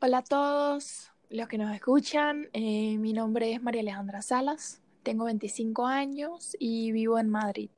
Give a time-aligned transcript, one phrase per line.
[0.00, 2.46] Hola a todos los que nos escuchan.
[2.52, 7.68] Eh, mi nombre es María Alejandra Salas, tengo 25 años y vivo en Madrid.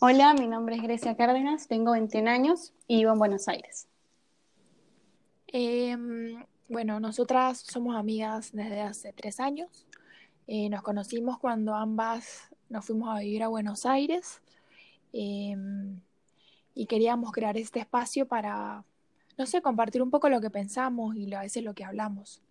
[0.00, 3.88] Hola, mi nombre es Grecia Cárdenas, tengo 21 años y vivo en Buenos Aires.
[5.48, 9.86] Em, bueno, nosotras somos amigas desde hace tres años.
[10.46, 14.40] Eh, nos conocimos cuando ambas nos fuimos a vivir a Buenos Aires
[15.12, 16.00] em,
[16.74, 18.82] y queríamos crear este espacio para,
[19.36, 22.42] no sé, compartir un poco lo que pensamos y a veces lo que hablamos.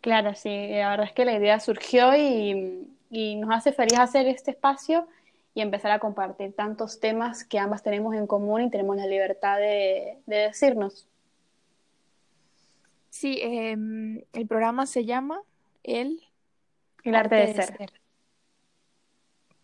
[0.00, 4.26] Claro, sí, la verdad es que la idea surgió y, y nos hace feliz hacer
[4.26, 5.06] este espacio
[5.54, 9.58] y empezar a compartir tantos temas que ambas tenemos en común y tenemos la libertad
[9.58, 11.08] de, de decirnos.
[13.10, 15.42] Sí, em, el programa se llama
[15.82, 16.22] El,
[17.02, 17.92] el arte, de, ser.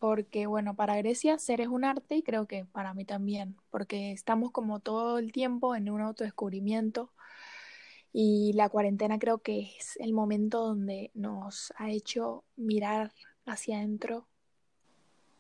[0.05, 4.13] Porque, bueno, para Grecia ser es un arte y creo que para mí también, porque
[4.13, 7.11] estamos como todo el tiempo en un autodescubrimiento
[8.13, 13.15] y la cuarentena creo que es el momento donde nos ha hecho mirar
[13.47, 14.29] hacia adentro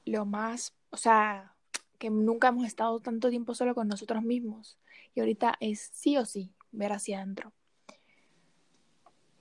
[0.07, 1.55] lo más, o sea,
[1.99, 4.79] que nunca hemos estado tanto tiempo solo con nosotros mismos
[5.15, 7.53] y ahorita es sí o sí ver hacia adentro.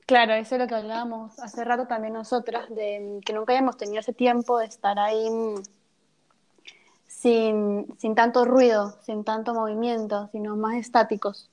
[0.05, 3.99] Claro, eso es lo que hablábamos hace rato también nosotras, de que nunca habíamos tenido
[4.01, 5.29] ese tiempo de estar ahí
[7.07, 11.49] sin, sin tanto ruido, sin tanto movimiento, sino más estáticos.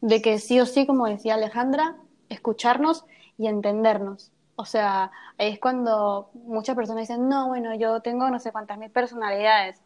[0.00, 1.96] De que sí o sí, como decía Alejandra,
[2.28, 3.04] escucharnos
[3.38, 4.32] y entendernos.
[4.56, 8.78] O sea, ahí es cuando muchas personas dicen, no, bueno, yo tengo no sé cuántas
[8.78, 9.80] mil personalidades.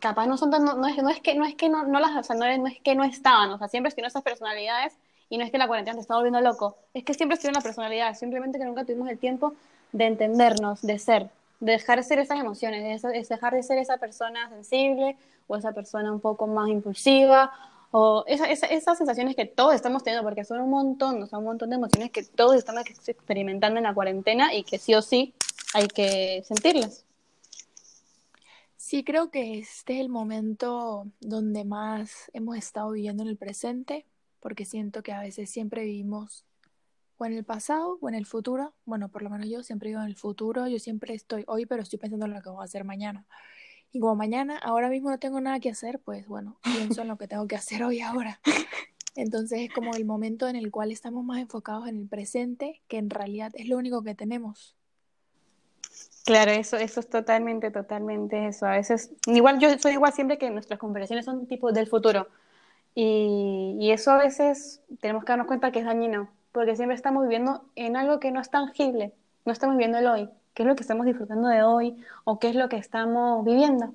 [0.00, 2.16] Capaz no son tan, no, es, no es que no es que no, no las,
[2.16, 4.98] o sea, no es, no es que no estaban, o sea, siempre estuvieron esas personalidades
[5.30, 7.60] y no es que la cuarentena te está volviendo loco, es que siempre en la
[7.60, 9.54] personalidad, simplemente que nunca tuvimos el tiempo
[9.92, 13.96] de entendernos, de ser, de dejar de ser esas emociones, de dejar de ser esa
[13.96, 17.52] persona sensible o esa persona un poco más impulsiva
[17.92, 21.76] o esas sensaciones que todos estamos teniendo, porque son un montón, son un montón de
[21.76, 25.32] emociones que todos estamos experimentando en la cuarentena y que sí o sí
[25.74, 27.04] hay que sentirlas.
[28.76, 34.04] Sí, creo que este es el momento donde más hemos estado viviendo en el presente,
[34.40, 36.44] porque siento que a veces siempre vivimos
[37.18, 38.74] o en el pasado o en el futuro.
[38.86, 41.82] Bueno, por lo menos yo siempre vivo en el futuro, yo siempre estoy hoy, pero
[41.82, 43.26] estoy pensando en lo que voy a hacer mañana.
[43.92, 47.18] Y como mañana, ahora mismo no tengo nada que hacer, pues bueno, pienso en lo
[47.18, 48.40] que tengo que hacer hoy ahora.
[49.16, 52.98] Entonces es como el momento en el cual estamos más enfocados en el presente, que
[52.98, 54.76] en realidad es lo único que tenemos.
[56.24, 58.66] Claro, eso, eso es totalmente, totalmente eso.
[58.66, 62.28] A veces, igual yo soy igual siempre que nuestras conversaciones son tipo del futuro.
[62.94, 67.64] Y, eso a veces tenemos que darnos cuenta que es dañino, porque siempre estamos viviendo
[67.76, 69.12] en algo que no es tangible,
[69.44, 72.50] no estamos viviendo el hoy, qué es lo que estamos disfrutando de hoy o qué
[72.50, 73.92] es lo que estamos viviendo.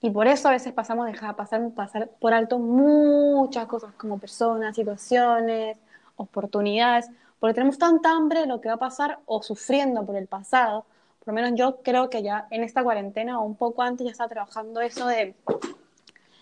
[0.00, 4.74] Y por eso a veces pasamos dejar pasar, pasar por alto muchas cosas como personas,
[4.74, 5.76] situaciones,
[6.16, 10.26] oportunidades, porque tenemos tanta hambre de lo que va a pasar o sufriendo por el
[10.26, 10.84] pasado.
[11.18, 14.12] Por lo menos yo creo que ya en esta cuarentena o un poco antes ya
[14.12, 15.34] estaba trabajando eso de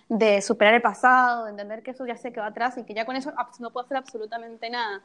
[0.08, 3.04] de superar el pasado, de entender que eso ya se quedó atrás y que ya
[3.04, 5.02] con eso no puedo hacer absolutamente nada.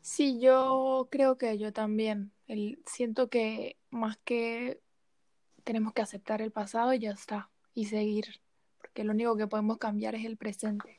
[0.00, 2.32] Sí, yo creo que yo también.
[2.46, 4.80] El, siento que más que
[5.64, 8.40] tenemos que aceptar el pasado y ya está, y seguir,
[8.78, 10.98] porque lo único que podemos cambiar es el presente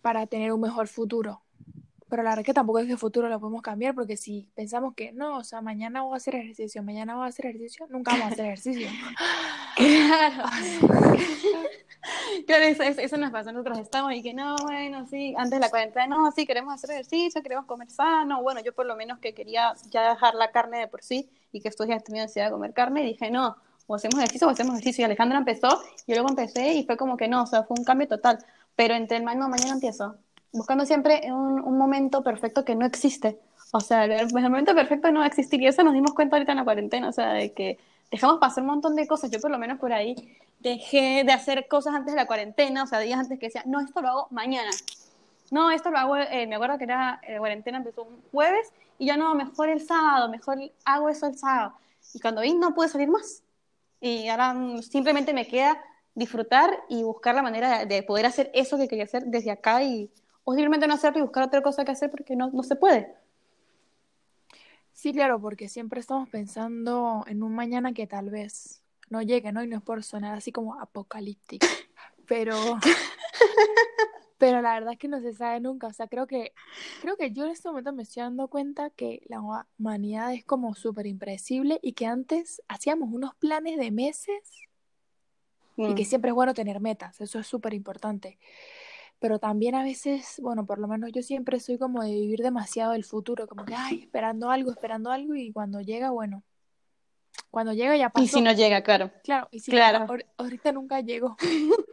[0.00, 1.41] para tener un mejor futuro.
[2.12, 5.12] Pero la verdad que tampoco es el futuro lo podemos cambiar, porque si pensamos que
[5.12, 8.26] no, o sea, mañana voy a hacer ejercicio, mañana voy a hacer ejercicio, nunca vamos
[8.26, 8.86] a hacer ejercicio.
[9.76, 10.44] claro.
[12.46, 13.50] claro, eso, nos pasa.
[13.50, 16.90] Nosotros estamos y que no, bueno, sí, antes de la cuarentena, no, sí, queremos hacer
[16.90, 18.42] ejercicio, queremos comer sano.
[18.42, 21.62] Bueno, yo por lo menos que quería ya dejar la carne de por sí y
[21.62, 23.56] que estos días tenía ansiedad de comer carne, y dije, no,
[23.86, 25.00] o hacemos ejercicio o hacemos ejercicio.
[25.00, 27.84] Y Alejandra empezó, yo luego empecé y fue como que no, o sea, fue un
[27.84, 28.36] cambio total.
[28.76, 30.18] Pero entre el no, mañana empiezo
[30.52, 33.38] buscando siempre un, un momento perfecto que no existe.
[33.74, 35.60] O sea, el, momento perfecto no existir.
[35.62, 37.78] Y eso nos dimos cuenta ahorita en la cuarentena, o sea, de que
[38.10, 39.30] dejamos pasar un montón de cosas.
[39.30, 42.86] Yo por lo menos por ahí dejé de hacer cosas antes de la cuarentena, o
[42.86, 44.70] sea, días antes que decía, no, esto lo hago mañana.
[45.50, 49.06] No, esto lo hago, eh, me acuerdo que era, la cuarentena empezó un jueves y
[49.06, 51.74] ya no, mejor el sábado, mejor hago eso el sábado.
[52.12, 53.42] Y cuando vi, no pude salir más.
[54.00, 55.82] Y ahora mm, simplemente me queda
[56.14, 60.10] disfrutar y buscar la manera de poder hacer eso que quería hacer desde acá y,
[60.44, 63.14] o simplemente no hacerlo y buscar otra cosa que hacer porque no, no se puede.
[64.92, 69.62] Sí, claro, porque siempre estamos pensando en un mañana que tal vez no llegue, ¿no?
[69.62, 71.66] Y no es por sonar así como apocalíptico,
[72.28, 72.78] pero,
[74.38, 75.86] pero la verdad es que no se sabe nunca.
[75.86, 76.52] O sea, creo que,
[77.00, 79.40] creo que yo en este momento me estoy dando cuenta que la
[79.78, 84.68] humanidad es como súper impredecible y que antes hacíamos unos planes de meses
[85.76, 86.06] y que Mm.
[86.06, 88.38] siempre es bueno tener metas, eso es súper importante.
[89.22, 92.92] Pero también a veces, bueno, por lo menos yo siempre soy como de vivir demasiado
[92.92, 96.42] el futuro, como que, ay, esperando algo, esperando algo y cuando llega, bueno,
[97.52, 98.44] cuando llega ya Y si pasó.
[98.44, 99.12] no llega, claro.
[99.22, 100.00] Claro, y si Claro.
[100.06, 101.36] ahor- ahorita nunca llegó.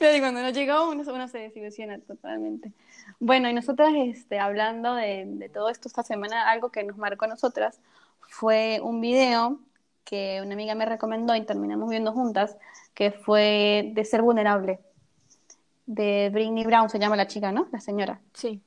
[0.00, 2.72] Pero cuando no llega uno, uno se desilusiona totalmente.
[3.20, 7.26] Bueno, y nosotras, este, hablando de, de todo esto esta semana, algo que nos marcó
[7.26, 7.80] a nosotras
[8.28, 9.60] fue un video
[10.04, 12.56] que una amiga me recomendó y terminamos viendo juntas,
[12.92, 14.80] que fue de ser vulnerable,
[15.86, 17.68] de Britney Brown, se llama la chica, ¿no?
[17.72, 18.20] La señora.
[18.34, 18.62] Sí,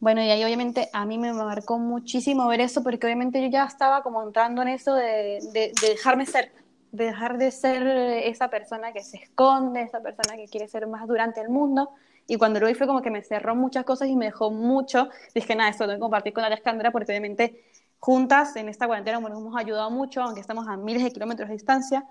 [0.00, 3.64] Bueno, y ahí obviamente a mí me marcó muchísimo ver eso, porque obviamente yo ya
[3.64, 6.52] estaba como entrando en eso de, de- de dejarme ser,
[6.92, 11.06] de dejar de ser esa persona que se esconde, esa persona que quiere ser más
[11.08, 11.90] durante el mundo.
[12.28, 15.08] Y cuando lo vi fue como que me cerró muchas cosas y me dejó mucho.
[15.34, 17.64] Dije, nada, esto lo tengo que compartir con Alejandra, porque obviamente
[17.98, 21.54] juntas en esta cuarentena nos hemos ayudado mucho, aunque estamos a miles de kilómetros de
[21.54, 22.04] distancia,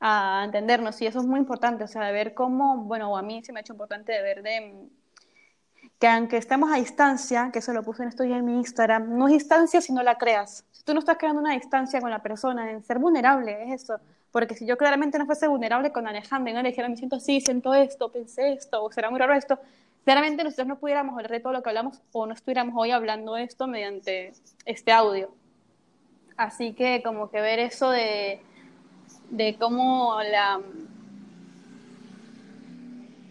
[0.00, 1.00] a entendernos.
[1.02, 3.60] Y eso es muy importante, o sea, de ver cómo, bueno, a mí se me
[3.60, 4.88] ha hecho importante de ver de
[5.98, 9.18] que aunque estemos a distancia, que eso lo puse en esto ya en mi Instagram,
[9.18, 10.64] no es distancia si no la creas.
[10.72, 14.00] Si tú no estás creando una distancia con la persona, en ser vulnerable, es eso.
[14.30, 17.16] Porque si yo claramente no fuese vulnerable con Alejandra y no le dijera, me siento
[17.16, 19.58] así, siento esto, pensé esto, o será muy raro esto,
[20.04, 23.36] claramente nosotros no pudiéramos hablar de todo lo que hablamos o no estuviéramos hoy hablando
[23.36, 24.32] esto mediante
[24.64, 25.34] este audio.
[26.36, 28.40] Así que como que ver eso de,
[29.30, 30.60] de cómo la...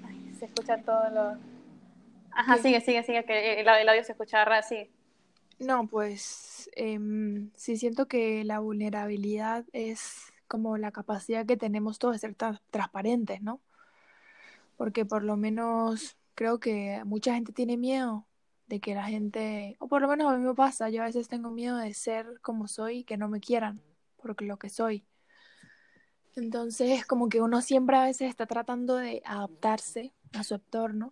[0.06, 1.38] Ay, se escucha todo lo...
[2.32, 2.62] Ajá, ¿Qué?
[2.62, 4.90] sigue, sigue, sigue, que el, el audio se escucha raro, sí.
[5.60, 12.16] no, pues em, sí siento que la vulnerabilidad es como la capacidad que tenemos todos
[12.16, 13.62] de ser tan transparentes, ¿no?
[14.78, 18.26] Porque por lo menos creo que mucha gente tiene miedo
[18.68, 21.28] de que la gente, o por lo menos a mí me pasa, yo a veces
[21.28, 23.82] tengo miedo de ser como soy y que no me quieran
[24.22, 25.06] por lo que soy.
[26.36, 31.12] Entonces, como que uno siempre a veces está tratando de adaptarse a su entorno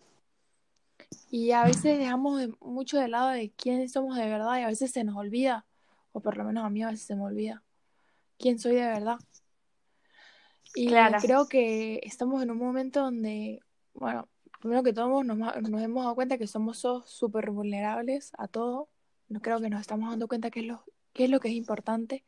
[1.30, 4.68] y a veces dejamos de- mucho de lado de quiénes somos de verdad y a
[4.68, 5.66] veces se nos olvida,
[6.12, 7.62] o por lo menos a mí a veces se me olvida,
[8.38, 9.18] quién soy de verdad.
[10.74, 11.18] Y Claro.
[11.20, 13.60] creo que estamos en un momento donde,
[13.94, 14.28] bueno,
[14.60, 18.88] primero que todo nos, nos hemos dado cuenta que somos súper vulnerables a todo.
[19.28, 21.54] No creo que nos estamos dando cuenta qué es lo, qué es lo que es
[21.54, 22.24] importante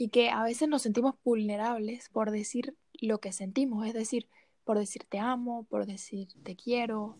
[0.00, 4.30] y que a veces nos sentimos vulnerables por decir lo que sentimos, es decir,
[4.64, 7.18] por decir te amo, por decir te quiero,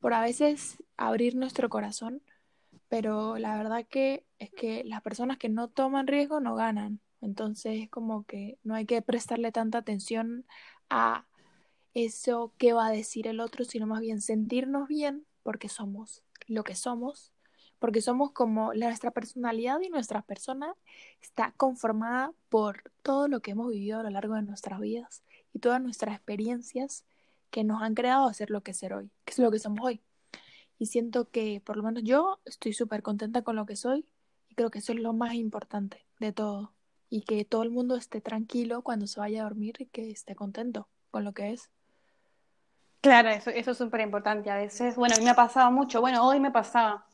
[0.00, 2.20] por a veces abrir nuestro corazón,
[2.90, 7.00] pero la verdad que es que las personas que no toman riesgo no ganan.
[7.22, 10.44] Entonces es como que no hay que prestarle tanta atención
[10.90, 11.26] a
[11.94, 16.64] eso que va a decir el otro, sino más bien sentirnos bien porque somos lo
[16.64, 17.32] que somos,
[17.80, 20.74] porque somos como nuestra personalidad y nuestra persona
[21.20, 25.58] está conformada por todo lo que hemos vivido a lo largo de nuestras vidas y
[25.58, 27.04] todas nuestras experiencias
[27.50, 29.80] que nos han creado a ser lo que ser hoy, que es lo que somos
[29.82, 30.00] hoy.
[30.78, 34.06] Y siento que por lo menos yo estoy súper contenta con lo que soy
[34.48, 36.72] y creo que eso es lo más importante de todo.
[37.08, 40.36] Y que todo el mundo esté tranquilo cuando se vaya a dormir y que esté
[40.36, 41.70] contento con lo que es.
[43.00, 44.50] Claro, eso, eso es súper importante.
[44.50, 47.06] A veces, bueno, a mí me ha pasado mucho, bueno, hoy me pasaba,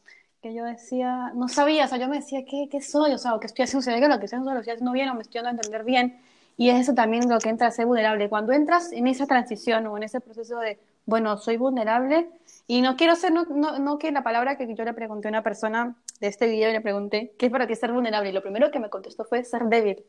[0.43, 3.13] que yo decía, no sabía, o sea, yo me decía, ¿qué, qué soy?
[3.13, 4.75] O sea, o qué estoy haciendo, se ve que lo que estoy haciendo lo estoy
[4.75, 6.21] haciendo bien o me estoy dando a entender bien.
[6.57, 8.29] Y es eso también lo que entra a ser vulnerable.
[8.29, 12.29] Cuando entras en esa transición o en ese proceso de, bueno, soy vulnerable
[12.67, 15.31] y no quiero ser, no, no, no que la palabra que yo le pregunté a
[15.31, 18.31] una persona de este video le pregunté, ¿qué es para ti ser vulnerable?
[18.31, 20.05] Y lo primero que me contestó fue ser débil.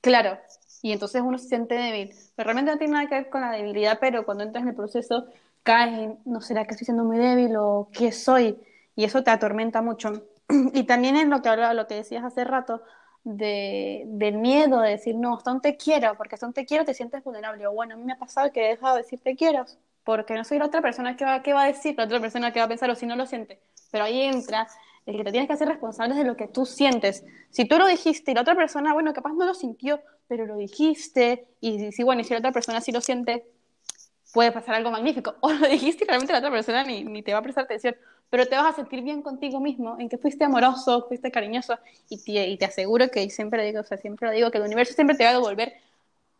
[0.00, 0.38] Claro,
[0.82, 2.14] y entonces uno se siente débil.
[2.36, 4.74] Pero realmente no tiene nada que ver con la debilidad, pero cuando entras en el
[4.76, 5.26] proceso
[5.62, 8.58] caes en, ¿no será que estoy siendo muy débil o qué soy?
[8.98, 10.24] Y eso te atormenta mucho.
[10.74, 12.82] Y también es lo que hablaba, lo que decías hace rato,
[13.22, 17.22] de, del miedo de decir, no, un te quiero, porque un te quiero te sientes
[17.22, 17.64] vulnerable.
[17.68, 19.66] O bueno, a mí me ha pasado que he dejado de decir te quiero,
[20.02, 22.52] porque no soy la otra persona que va, que va a decir, la otra persona
[22.52, 23.60] que va a pensar, o si no lo siente.
[23.92, 24.66] Pero ahí entra
[25.06, 27.24] el que te tienes que hacer responsable de lo que tú sientes.
[27.50, 30.56] Si tú lo dijiste y la otra persona, bueno, capaz no lo sintió, pero lo
[30.56, 33.46] dijiste, y si, bueno, y si la otra persona sí lo siente,
[34.32, 35.34] puede pasar algo magnífico.
[35.40, 37.96] O lo dijiste y realmente la otra persona ni, ni te va a prestar atención,
[38.30, 42.18] pero te vas a sentir bien contigo mismo, en que fuiste amoroso, fuiste cariñoso, y
[42.22, 45.16] te, y te aseguro que, siempre digo, o sea, siempre digo, que el universo siempre
[45.16, 45.74] te va a devolver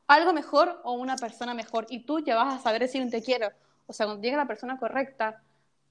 [0.06, 3.22] algo mejor o una persona mejor, y tú ya vas a saber decir un te
[3.22, 3.48] quiero.
[3.86, 5.42] O sea, cuando llegue la persona correcta,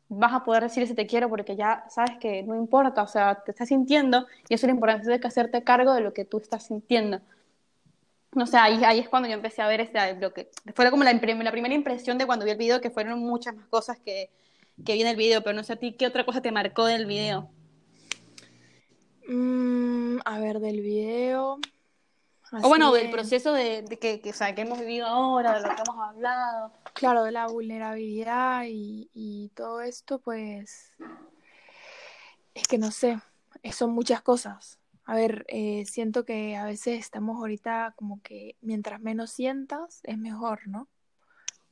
[0.09, 3.35] vas a poder decir ese te quiero porque ya sabes que no importa, o sea,
[3.43, 6.25] te estás sintiendo y eso es lo importante, tienes que hacerte cargo de lo que
[6.25, 7.19] tú estás sintiendo.
[8.33, 11.03] No sé, ahí, ahí es cuando yo empecé a ver este, lo que fue como
[11.03, 14.29] la, la, primera impresión de cuando vi el video, que fueron muchas más cosas que,
[14.85, 16.85] que vi en el video, pero no sé a ti, ¿qué otra cosa te marcó
[16.85, 17.49] del video?
[19.27, 21.59] Mm, a ver, del video,
[22.51, 25.75] o bueno, del proceso de, que, que, o sea, que hemos vivido ahora, de lo
[25.75, 26.71] que hemos hablado.
[26.93, 30.93] Claro, de la vulnerabilidad y, y todo esto, pues
[32.53, 33.19] es que no sé,
[33.71, 34.79] son muchas cosas.
[35.07, 40.17] A ver, eh, siento que a veces estamos ahorita como que mientras menos sientas es
[40.17, 40.89] mejor, ¿no?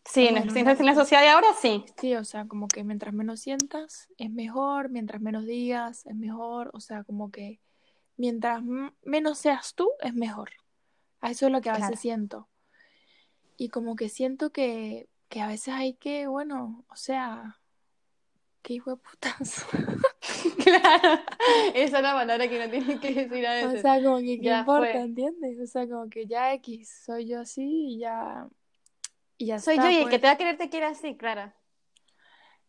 [0.06, 1.84] Sí, en, en la sociedad de ahora sí.
[2.00, 6.70] Sí, o sea, como que mientras menos sientas es mejor, mientras menos digas es mejor,
[6.74, 7.60] o sea, como que
[8.16, 8.64] mientras
[9.04, 10.52] menos seas tú es mejor.
[11.22, 12.48] Eso es lo que a veces siento.
[13.58, 17.60] Y como que siento que, que a veces hay que, bueno, o sea,
[18.62, 19.66] qué hijo de putas.
[20.66, 21.20] claro,
[21.74, 23.80] esa es la palabra que no tiene que decir a veces.
[23.80, 25.60] O sea, como que qué importa, ¿entiendes?
[25.60, 28.48] O sea, como que ya X, soy yo así y ya.
[29.38, 30.22] Y ya soy yo y el que pues.
[30.22, 31.54] te va a querer te quiere así, claro.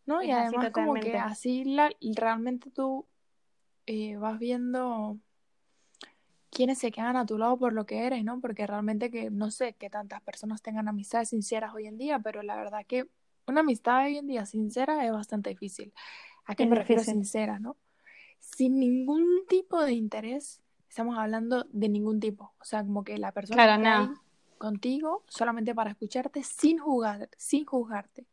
[0.05, 3.05] No, y además como que así la, realmente tú
[3.85, 5.17] eh, vas viendo
[6.49, 8.39] quiénes se quedan a tu lado por lo que eres, ¿no?
[8.39, 12.41] Porque realmente que no sé que tantas personas tengan amistades sinceras hoy en día, pero
[12.41, 13.09] la verdad que
[13.47, 15.93] una amistad hoy en día sincera es bastante difícil.
[16.45, 17.77] ¿A qué me refiero sincera, no?
[18.39, 22.53] Sin ningún tipo de interés, estamos hablando de ningún tipo.
[22.59, 24.13] O sea, como que la persona está
[24.57, 28.25] contigo solamente para escucharte sin juzgar, sin juzgarte.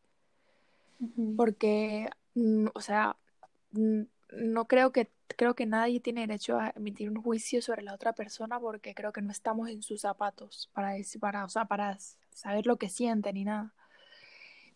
[1.36, 3.16] Porque, mm, o sea,
[3.72, 4.02] mm,
[4.36, 8.12] no creo que creo que nadie tiene derecho a emitir un juicio sobre la otra
[8.12, 11.98] persona porque creo que no estamos en sus zapatos para decir, para, o sea, para
[12.30, 13.72] saber lo que sienten ni nada.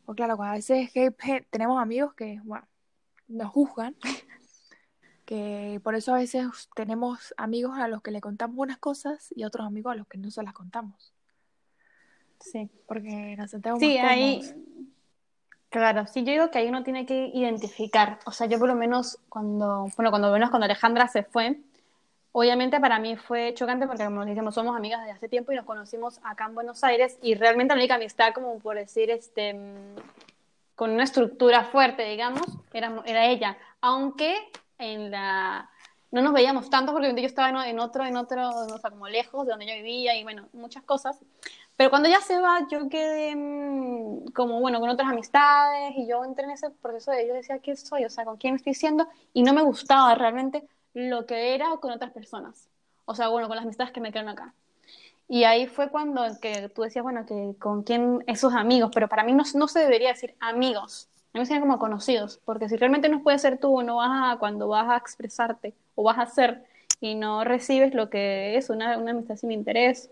[0.05, 0.91] Porque claro, a veces
[1.51, 2.67] tenemos amigos que, bueno,
[3.29, 3.95] nos juzgan,
[5.29, 9.45] que por eso a veces tenemos amigos a los que le contamos unas cosas y
[9.45, 11.13] otros amigos a los que no se las contamos.
[12.41, 12.71] Sí.
[12.87, 14.41] Porque nos sentamos Sí, ahí.
[15.69, 18.21] Claro, sí, yo digo que ahí uno tiene que identificar.
[18.25, 21.61] O sea, yo por lo menos cuando, bueno, cuando menos cuando Alejandra se fue,
[22.33, 25.65] Obviamente para mí fue chocante porque, como decíamos, somos amigas desde hace tiempo y nos
[25.65, 29.59] conocimos acá en Buenos Aires y realmente la única amistad, como por decir, este,
[30.77, 33.57] con una estructura fuerte, digamos, era, era ella.
[33.81, 34.37] Aunque
[34.79, 35.71] en la...
[36.11, 39.45] No nos veíamos tanto porque yo estaba en otro, en otro, o sea, como lejos
[39.45, 41.19] de donde yo vivía y bueno, muchas cosas.
[41.77, 46.25] Pero cuando ella se va, yo quedé mm, como, bueno, con otras amistades y yo
[46.25, 48.05] entré en ese proceso de, yo decía, ¿qué soy?
[48.05, 49.07] O sea, ¿con quién estoy siendo?
[49.35, 52.69] Y no me gustaba realmente lo que era con otras personas.
[53.05, 54.55] O sea, bueno, con las amistades que me quedaron acá.
[55.29, 59.23] Y ahí fue cuando que tú decías, bueno, que con quién esos amigos, pero para
[59.25, 63.09] mí no, no se debería decir amigos, a mí se como conocidos, porque si realmente
[63.09, 66.65] no puedes ser tú, no vas a, cuando vas a expresarte o vas a hacer
[67.01, 70.11] y no recibes lo que es una, una amistad sin interés,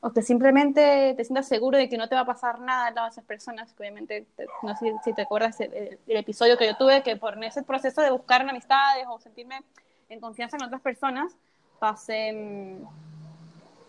[0.00, 3.08] o que simplemente te sientas seguro de que no te va a pasar nada a
[3.08, 4.26] esas personas, que obviamente,
[4.62, 8.10] no sé si te acuerdas el, episodio que yo tuve, que por ese proceso de
[8.10, 9.62] buscar amistades o sentirme
[10.10, 11.32] en confianza con otras personas,
[11.78, 12.86] pasé mm,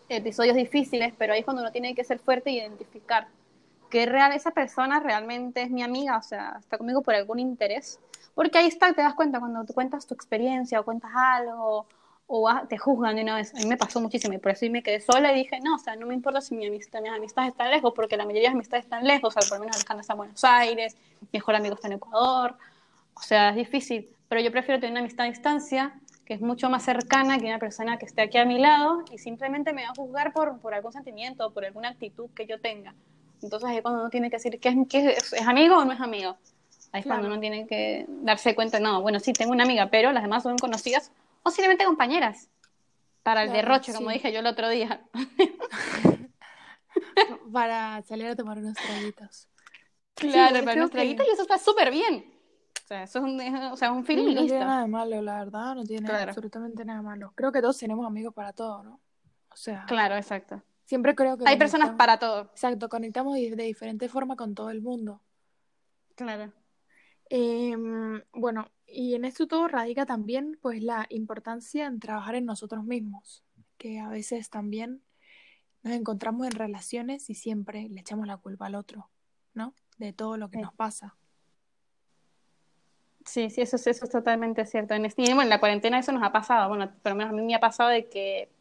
[0.07, 3.27] episodios difíciles, pero ahí es cuando uno tiene que ser fuerte e identificar
[3.95, 7.97] que real esa persona realmente es mi amiga, o sea, está conmigo por algún interés.
[8.33, 11.87] Porque ahí está, te das cuenta cuando tú cuentas tu experiencia o cuentas algo
[12.27, 13.55] o te juzgan de una vez.
[13.55, 15.79] A mí me pasó muchísimo y por eso me quedé sola y dije, no, o
[15.79, 18.55] sea, no me importa si mi amistad, mis amistades están lejos, porque la mayoría de
[18.55, 21.27] mis amistades están lejos, o sea, por lo menos Alejandra está en Buenos Aires, mi
[21.31, 22.57] mejor amigo está en Ecuador,
[23.13, 25.93] o sea, es difícil, pero yo prefiero tener una amistad a distancia
[26.25, 29.19] que es mucho más cercana que una persona que esté aquí a mi lado y
[29.19, 32.93] simplemente me va a juzgar por, por algún sentimiento por alguna actitud que yo tenga.
[33.45, 35.85] Entonces ahí es cuando uno tiene que decir, ¿qué es, qué es, ¿es amigo o
[35.85, 36.35] no es amigo?
[36.91, 40.11] Ahí es cuando uno tiene que darse cuenta, no, bueno, sí, tengo una amiga, pero
[40.11, 41.11] las demás son conocidas
[41.43, 42.49] o simplemente compañeras.
[43.23, 45.01] Para el derroche, como dije yo el otro día.
[47.53, 49.47] para salir a tomar unos traguitos.
[50.15, 52.33] Claro, para unos traguitos y eso está súper bien.
[52.83, 53.39] O sea, eso es un,
[53.71, 56.99] o sea, un feeling No tiene nada de malo, la verdad, no tiene absolutamente nada
[56.99, 57.33] de malo.
[57.35, 58.99] Creo que todos tenemos amigos para todo, ¿no?
[59.49, 59.85] O sea.
[59.87, 60.61] Claro, exacto.
[60.85, 61.45] Siempre creo que.
[61.47, 62.43] Hay personas para todo.
[62.51, 65.21] Exacto, conectamos de, diferente forma con todo el mundo.
[66.15, 66.53] Claro.
[67.29, 72.83] Em, bueno, y en esto todo radica también, pues, la importancia en trabajar en nosotros
[72.83, 73.43] mismos,
[73.77, 75.01] que a veces también
[75.81, 79.09] nos encontramos en relaciones y siempre le echamos la culpa al otro,
[79.53, 79.73] ¿no?
[79.97, 81.15] De todo lo que nos pasa.
[83.25, 84.93] Sí, sí, eso, eso es totalmente cierto.
[84.93, 86.69] En, este, bueno, en la cuarentena eso nos ha pasado.
[86.69, 88.54] Bueno, por lo menos a mí me ha pasado de que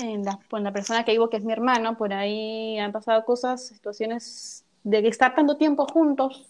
[0.00, 3.66] en la, la persona que vivo, que es mi hermano, por ahí han pasado cosas,
[3.66, 6.46] situaciones de estar tanto tiempo juntos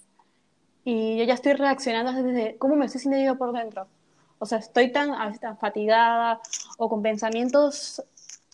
[0.84, 3.86] y yo ya estoy reaccionando desde cómo me estoy sintiendo por dentro.
[4.38, 6.40] O sea, estoy tan, tan fatigada
[6.78, 8.02] o con pensamientos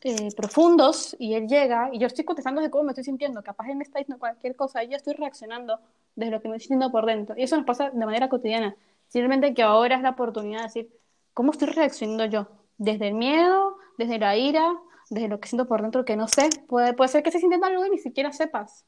[0.02, 3.42] eh, profundos y él llega y yo estoy contestando de cómo me estoy sintiendo.
[3.42, 5.78] Capaz él me está diciendo cualquier cosa y yo estoy reaccionando
[6.16, 7.36] desde lo que me estoy sintiendo por dentro.
[7.38, 8.76] Y eso nos pasa de manera cotidiana.
[9.08, 10.90] Simplemente que ahora es la oportunidad de decir,
[11.32, 12.48] ¿cómo estoy reaccionando yo?
[12.78, 14.74] Desde el miedo, desde la ira,
[15.10, 16.48] desde lo que siento por dentro que no sé.
[16.68, 18.84] Puede, puede ser que estés sintiendo algo y ni siquiera sepas.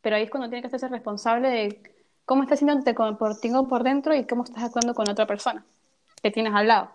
[0.00, 1.94] Pero ahí es cuando tienes que hacerse responsable de
[2.24, 5.64] cómo estás sintiéndote por ti por dentro y cómo estás actuando con otra persona
[6.22, 6.90] que tienes al lado.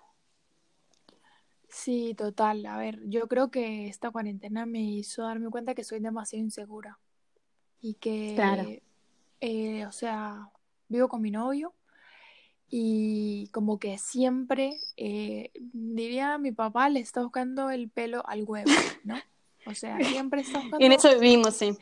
[1.69, 2.65] Sí, total.
[2.65, 6.97] A ver, yo creo que esta cuarentena me hizo darme cuenta que soy demasiado insegura
[7.79, 8.81] y que,
[9.39, 10.49] eh, o sea,
[10.87, 11.73] vivo con mi novio
[12.69, 18.69] y como que siempre, eh, diría mi papá, le está buscando el pelo al huevo,
[19.03, 19.15] ¿no?
[19.65, 19.97] O sea,
[20.27, 20.85] siempre está buscando...
[20.85, 21.75] en eso vivimos, sí.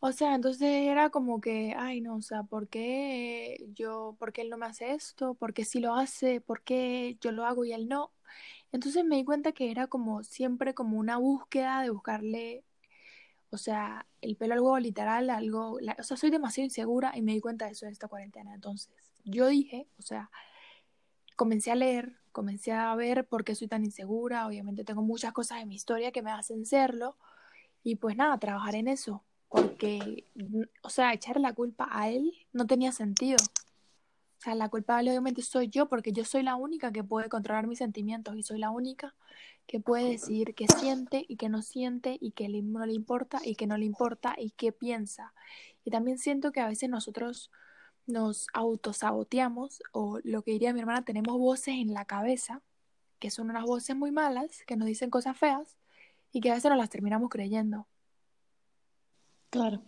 [0.00, 4.40] O sea, entonces era como que, ay, no, o sea, ¿por qué yo, por qué
[4.42, 5.34] él no me hace esto?
[5.34, 6.40] ¿Por qué sí lo hace?
[6.40, 8.10] ¿Por qué yo lo hago y él no?
[8.72, 12.64] Entonces me di cuenta que era como siempre como una búsqueda de buscarle,
[13.50, 17.34] o sea, el pelo al huevo literal, algo, o sea, soy demasiado insegura y me
[17.34, 18.54] di cuenta de eso en esta cuarentena.
[18.54, 20.30] Entonces, yo dije, o sea,
[21.36, 25.60] comencé a leer, comencé a ver por qué soy tan insegura, obviamente tengo muchas cosas
[25.60, 27.16] en mi historia que me hacen serlo
[27.82, 30.26] y pues nada, trabajar en eso, porque,
[30.82, 33.38] o sea, echar la culpa a él no tenía sentido.
[34.38, 37.68] O sea, la culpable obviamente soy yo porque yo soy la única que puede controlar
[37.68, 39.14] mis sentimientos y soy la única
[39.66, 43.54] que puede decir que siente y que no siente y que no le importa y
[43.54, 45.32] que no le importa y que piensa.
[45.84, 47.52] Y también siento que a veces nosotros
[48.06, 52.60] nos autosaboteamos o lo que diría mi hermana, tenemos voces en la cabeza
[53.22, 55.76] que son unas voces muy malas, que nos dicen cosas feas
[56.32, 57.86] y que a veces nos las terminamos creyendo.
[59.50, 59.80] Claro.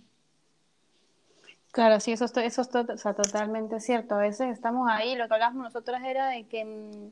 [1.73, 4.15] Claro, sí, eso, eso es totalmente cierto.
[4.15, 7.11] A veces estamos ahí, lo que hablamos nosotros era de que mm,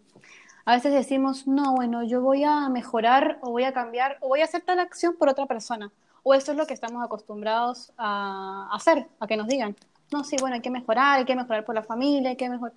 [0.65, 4.43] a veces decimos, no, bueno, yo voy a mejorar o voy a cambiar o voy
[4.43, 5.91] a hacer tal acción por otra persona.
[6.23, 9.75] O eso es lo que estamos acostumbrados a hacer, a que nos digan,
[10.13, 12.75] no, sí, bueno, hay que mejorar, hay que mejorar por la familia, hay que mejorar.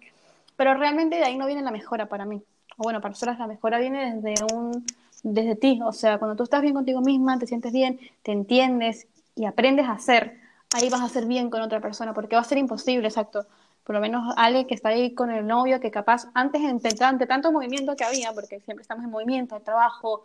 [0.55, 2.41] Pero realmente de ahí no viene la mejora para mí.
[2.77, 4.85] O bueno, para nosotros la mejora viene desde un
[5.23, 9.07] desde ti, o sea, cuando tú estás bien contigo misma, te sientes bien, te entiendes
[9.35, 10.39] y aprendes a hacer
[10.75, 13.45] ahí vas a hacer bien con otra persona, porque va a ser imposible, exacto.
[13.83, 16.61] Por lo menos alguien que está ahí con el novio, que capaz, antes,
[17.01, 20.23] ante, tanto movimiento que había, porque siempre estamos en movimiento, el trabajo,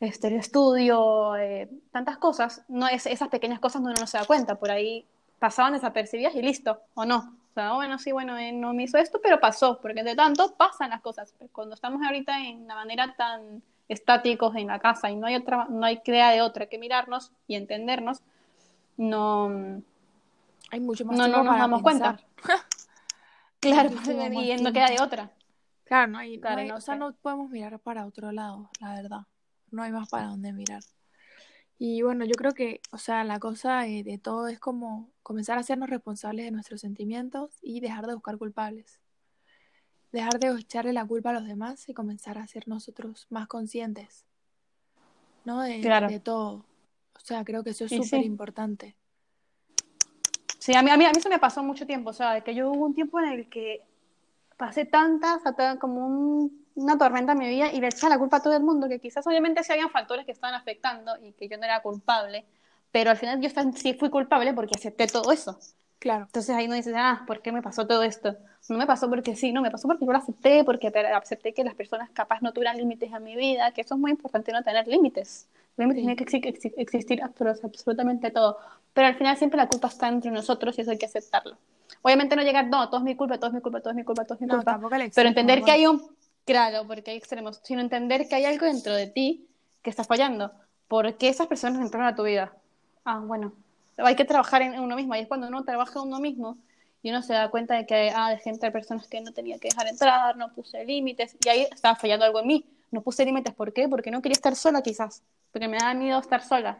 [0.00, 4.24] este, estudio, eh, tantas cosas, no es, esas pequeñas cosas no uno no se da
[4.24, 5.06] cuenta, por ahí
[5.38, 7.36] pasaban desapercibidas y listo, o no.
[7.50, 10.90] O sea, bueno, sí, bueno, no me hizo esto, pero pasó, porque de tanto pasan
[10.90, 11.34] las cosas.
[11.52, 15.66] Cuando estamos ahorita en la manera tan estáticos en la casa y no hay otra,
[15.68, 18.22] no hay idea de otra que mirarnos y entendernos,
[18.96, 19.82] no,
[20.70, 22.18] hay mucho más no, no nos damos cuenta.
[23.60, 25.30] claro, y no queda de otra.
[25.84, 26.38] Claro, no hay,
[26.70, 29.20] o sea, no podemos mirar para otro lado, la verdad.
[29.70, 30.82] No hay más para dónde mirar.
[31.78, 35.60] Y bueno, yo creo que, o sea, la cosa de, todo es como comenzar a
[35.60, 38.98] hacernos responsables de nuestros sentimientos y dejar de buscar culpables.
[40.10, 44.24] Dejar de echarle la culpa a los demás y comenzar a ser nosotros más conscientes,
[45.44, 45.62] ¿no?
[45.62, 46.64] De, de todo.
[47.14, 48.96] O sea, creo que eso es súper importante.
[50.58, 52.54] Sí, a mí, a, mí, a mí eso me pasó mucho tiempo, o sea, que
[52.54, 53.82] yo hubo un tiempo en el que
[54.56, 55.40] pasé tantas,
[55.78, 58.88] como una tormenta en mi vida y le eché la culpa a todo el mundo,
[58.88, 62.44] que quizás obviamente sí habían factores que estaban afectando y que yo no era culpable,
[62.90, 65.58] pero al final yo sí fui culpable porque acepté todo eso.
[65.98, 66.26] Claro.
[66.26, 68.36] Entonces ahí no dices, ah, ¿por qué me pasó todo esto?
[68.68, 71.64] No me pasó porque sí, no, me pasó porque yo lo acepté, porque acepté que
[71.64, 74.62] las personas capaz no tuvieran límites en mi vida, que eso es muy importante no
[74.62, 75.48] tener límites.
[75.76, 78.58] Límites tiene que existir absolutamente todo.
[78.92, 81.56] Pero al final siempre la culpa está entre nosotros y eso hay que aceptarlo.
[82.02, 84.04] Obviamente no llegar, no, todo es mi culpa, todo es mi culpa, todo es mi
[84.04, 84.80] culpa, todo es mi culpa.
[85.14, 86.02] pero entender que hay un,
[86.48, 89.46] claro, porque hay extremos, sino entender que hay algo dentro de ti
[89.82, 90.50] que está fallando.
[90.88, 92.56] ¿Por qué esas personas entraron a tu vida?
[93.04, 93.52] Ah, bueno,
[93.98, 95.14] hay que trabajar en uno mismo.
[95.14, 96.56] Y es cuando uno trabaja en uno mismo
[97.02, 99.58] y uno se da cuenta de que, ah, de gente, de personas que no tenía
[99.58, 101.36] que dejar entrar, no puse límites.
[101.44, 102.64] Y ahí estaba fallando algo en mí.
[102.90, 103.52] No puse límites.
[103.54, 103.86] ¿Por qué?
[103.86, 105.22] Porque no quería estar sola, quizás.
[105.52, 106.78] Porque me da miedo estar sola.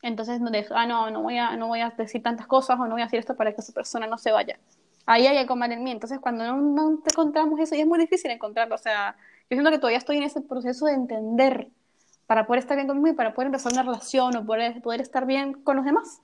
[0.00, 2.84] Entonces no dejo, ah, no, no voy, a, no voy a decir tantas cosas o
[2.86, 4.58] no voy a decir esto para que esa persona no se vaya.
[5.06, 5.90] Ahí hay algo mal en mí.
[5.90, 8.74] Entonces cuando no, no encontramos eso, y es muy difícil encontrarlo.
[8.74, 9.16] O sea,
[9.48, 11.70] yo siento que todavía estoy en ese proceso de entender
[12.26, 15.26] para poder estar bien conmigo y para poder empezar una relación o poder, poder estar
[15.26, 16.20] bien con los demás.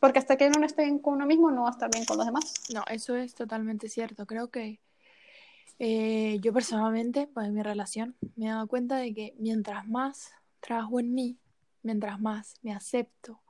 [0.00, 2.04] Porque hasta que uno no esté bien con uno mismo, no va a estar bien
[2.04, 2.52] con los demás.
[2.72, 4.26] No, eso es totalmente cierto.
[4.26, 4.80] Creo que
[5.78, 10.32] eh, yo personalmente, pues en mi relación, me he dado cuenta de que mientras más
[10.60, 11.38] trabajo en mí,
[11.82, 13.40] mientras más me acepto,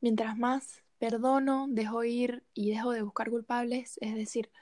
[0.00, 4.52] mientras más perdono, dejo ir y dejo de buscar culpables, es decir,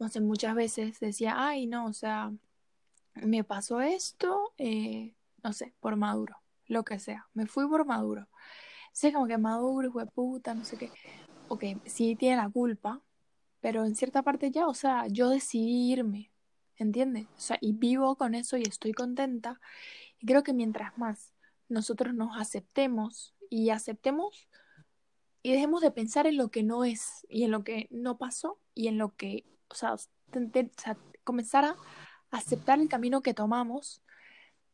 [0.00, 2.32] no sé, muchas veces decía, ay, no, o sea,
[3.14, 8.26] me pasó esto, eh, no sé, por maduro, lo que sea, me fui por maduro.
[8.90, 10.90] Sé como que maduro, hijo de puta, no sé qué.
[11.46, 13.00] Ok, sí tiene la culpa,
[13.60, 16.32] pero en cierta parte ya, o sea, yo decidí irme,
[16.76, 17.26] ¿entiendes?
[17.36, 19.60] O sea, y vivo con eso y estoy contenta.
[20.18, 21.34] Y creo que mientras más
[21.68, 24.48] nosotros nos aceptemos y aceptemos
[25.44, 28.58] y dejemos de pensar en lo que no es y en lo que no pasó
[28.74, 29.94] y en lo que, o sea,
[31.22, 31.76] comenzar a
[32.30, 34.02] aceptar el camino que tomamos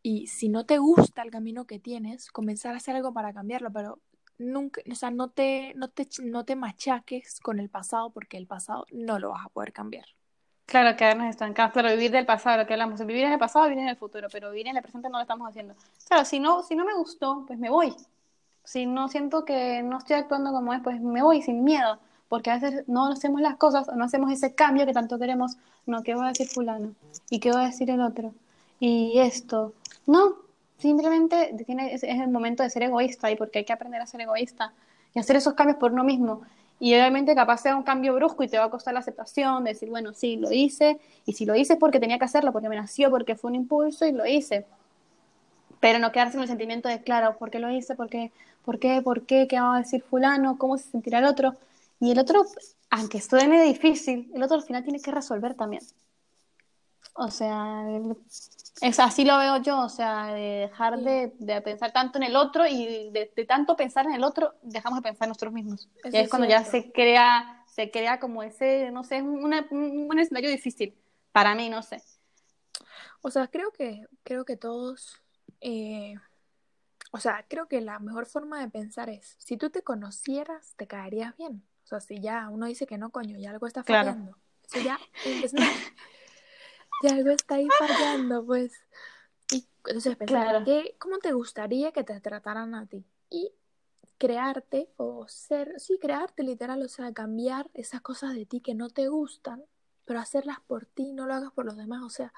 [0.01, 3.73] y si no te gusta el camino que tienes, comenzar a hacer algo para cambiarlo,
[3.73, 3.99] pero
[4.39, 8.47] nunca, o sea, no te, no te, no te machaques con el pasado porque el
[8.47, 10.07] pasado no lo vas a poder cambiar.
[10.67, 13.83] Claro, quedarnos estancados, pero vivir del pasado, lo que hablamos, vivir en el pasado, vivir
[13.83, 15.75] en el futuro, pero vivir en el presente no lo estamos haciendo.
[16.07, 17.93] Claro, si no, si no me gustó, pues me voy.
[18.65, 22.51] Si no siento que no estoy actuando como es, pues me voy sin miedo, porque
[22.51, 25.57] a veces no hacemos las cosas o no hacemos ese cambio que tanto queremos.
[25.87, 26.95] No, ¿qué va a decir fulano?
[27.31, 28.33] ¿Y qué va a decir el otro?
[28.79, 29.75] Y esto.
[30.07, 30.37] No,
[30.79, 34.21] simplemente tiene, es, el momento de ser egoísta y porque hay que aprender a ser
[34.21, 34.73] egoísta
[35.15, 36.43] y hacer esos cambios por uno mismo.
[36.79, 39.73] Y obviamente capaz sea un cambio brusco y te va a costar la aceptación, de
[39.73, 42.71] decir, bueno, sí, lo hice, y si lo hice es porque tenía que hacerlo, porque
[42.71, 44.65] me nació, porque fue un impulso y lo hice.
[45.81, 47.95] Pero no quedarse con el sentimiento de, claro, ¿por qué lo hice?
[47.95, 48.33] ¿Por qué?
[48.65, 49.01] ¿Por qué?
[49.03, 49.49] ¿Por qué?
[49.49, 50.59] ¿Qué va a decir fulano?
[50.59, 51.55] ¿Cómo se sentirá el otro?
[51.99, 52.45] Y el otro,
[52.91, 55.83] aunque suene difícil, el otro al final tiene que resolver también.
[57.15, 57.85] O sea,
[58.81, 62.67] es así lo veo yo, o sea, de dejar de, pensar tanto en el otro
[62.67, 65.89] y de, tanto pensar en el otro, dejamos de pensar en nosotros mismos.
[66.05, 70.51] y es, cuando ya se crea, se crea como ese, no sé, es un escenario
[70.51, 70.95] difícil
[71.33, 72.03] para mí, no sé.
[73.23, 75.20] O sea, creo que, creo que todos,
[75.61, 76.15] eh,
[77.13, 80.87] o sea, creo que la mejor forma de pensar es, si tú te conocieras, te
[80.87, 81.65] caerías bien.
[81.85, 84.37] O sea, si ya uno dice que no, coño, ya algo está fallando.
[84.71, 84.85] Claro.
[84.85, 84.99] ya,
[87.03, 88.73] ya algo está ahí fallando, pues.
[89.53, 90.65] Y entonces pensar,
[90.99, 93.05] ¿cómo te gustaría que te trataran a ti?
[93.29, 93.53] Y
[94.19, 98.91] crearte o ser, sí, crearte literal, o sea, cambiar esas cosas de ti que no
[98.91, 99.65] te gustan,
[100.05, 102.03] pero hacerlas por ti, no lo hagas por los demás.
[102.05, 102.33] O sea,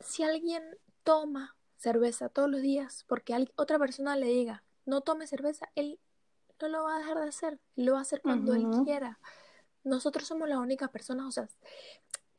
[0.00, 0.64] si alguien
[1.04, 5.98] toma cerveza todos los días porque otra persona le diga, no tome cerveza, él
[6.60, 9.18] no lo va a dejar de hacer, lo va a hacer cuando él quiera.
[9.84, 11.48] Nosotros somos las únicas personas, o sea,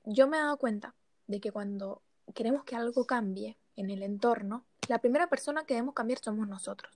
[0.04, 0.94] yo me he dado cuenta
[1.28, 2.02] de que cuando
[2.34, 6.94] queremos que algo cambie en el entorno, la primera persona que debemos cambiar somos nosotros.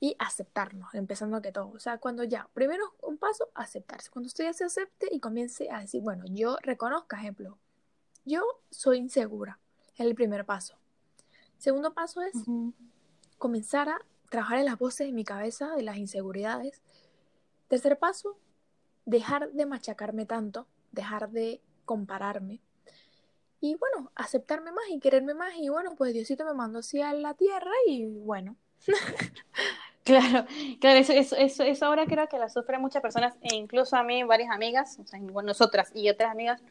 [0.00, 1.70] Y aceptarnos, empezando que todo.
[1.70, 4.10] O sea, cuando ya, primero un paso, aceptarse.
[4.10, 7.58] Cuando usted ya se acepte y comience a decir, bueno, yo reconozco, ejemplo,
[8.24, 9.58] yo soy insegura.
[9.96, 10.78] Es el primer paso.
[11.58, 12.34] Segundo paso es
[13.36, 13.98] comenzar a
[14.30, 16.82] trabajar en las voces de mi cabeza de las inseguridades.
[17.68, 18.38] Tercer paso,
[19.04, 22.60] dejar de machacarme tanto, dejar de compararme.
[23.60, 25.54] Y bueno, aceptarme más y quererme más.
[25.56, 28.56] Y bueno, pues Diosito me mandó así a la tierra y bueno.
[30.04, 30.46] claro,
[30.80, 34.22] claro, eso, eso, eso, ahora creo que la sufren muchas personas, e incluso a mí,
[34.22, 36.62] varias amigas, o sea, nosotras y otras amigas,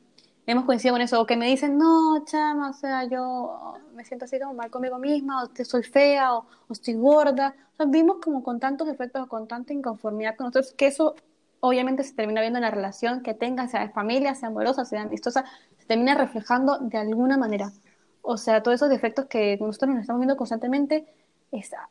[0.47, 4.25] hemos coincidido con eso, o que me dicen, no, chama, o sea, yo me siento
[4.25, 7.53] así como mal conmigo misma, o soy fea, o, estoy gorda.
[7.73, 11.15] O sea, vimos como con tantos efectos, con tanta inconformidad con nosotros, que eso
[11.59, 15.03] obviamente se termina viendo en la relación que tenga, sea de familia, sea amorosa, sea
[15.03, 15.45] amistosa,
[15.77, 17.71] se termina reflejando de alguna manera.
[18.21, 21.05] O sea, todos esos defectos que nosotros nos estamos viendo constantemente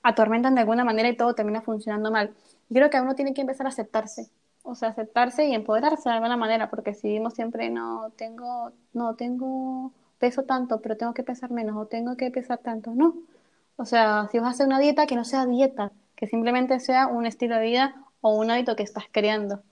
[0.03, 2.35] atormentan de alguna manera y todo termina funcionando mal.
[2.69, 4.31] Yo creo que uno tiene que empezar a aceptarse,
[4.67, 9.15] o sea, aceptarse y empoderarse de alguna manera, porque si vimos siempre no tengo, no
[9.15, 13.15] tengo peso tanto, pero tengo que pesar menos, o tengo que pesar tanto, no.
[13.77, 17.07] O sea, si vas a hacer una dieta, que no sea dieta, que simplemente sea
[17.07, 19.63] un estilo de vida o un hábito que estás creando.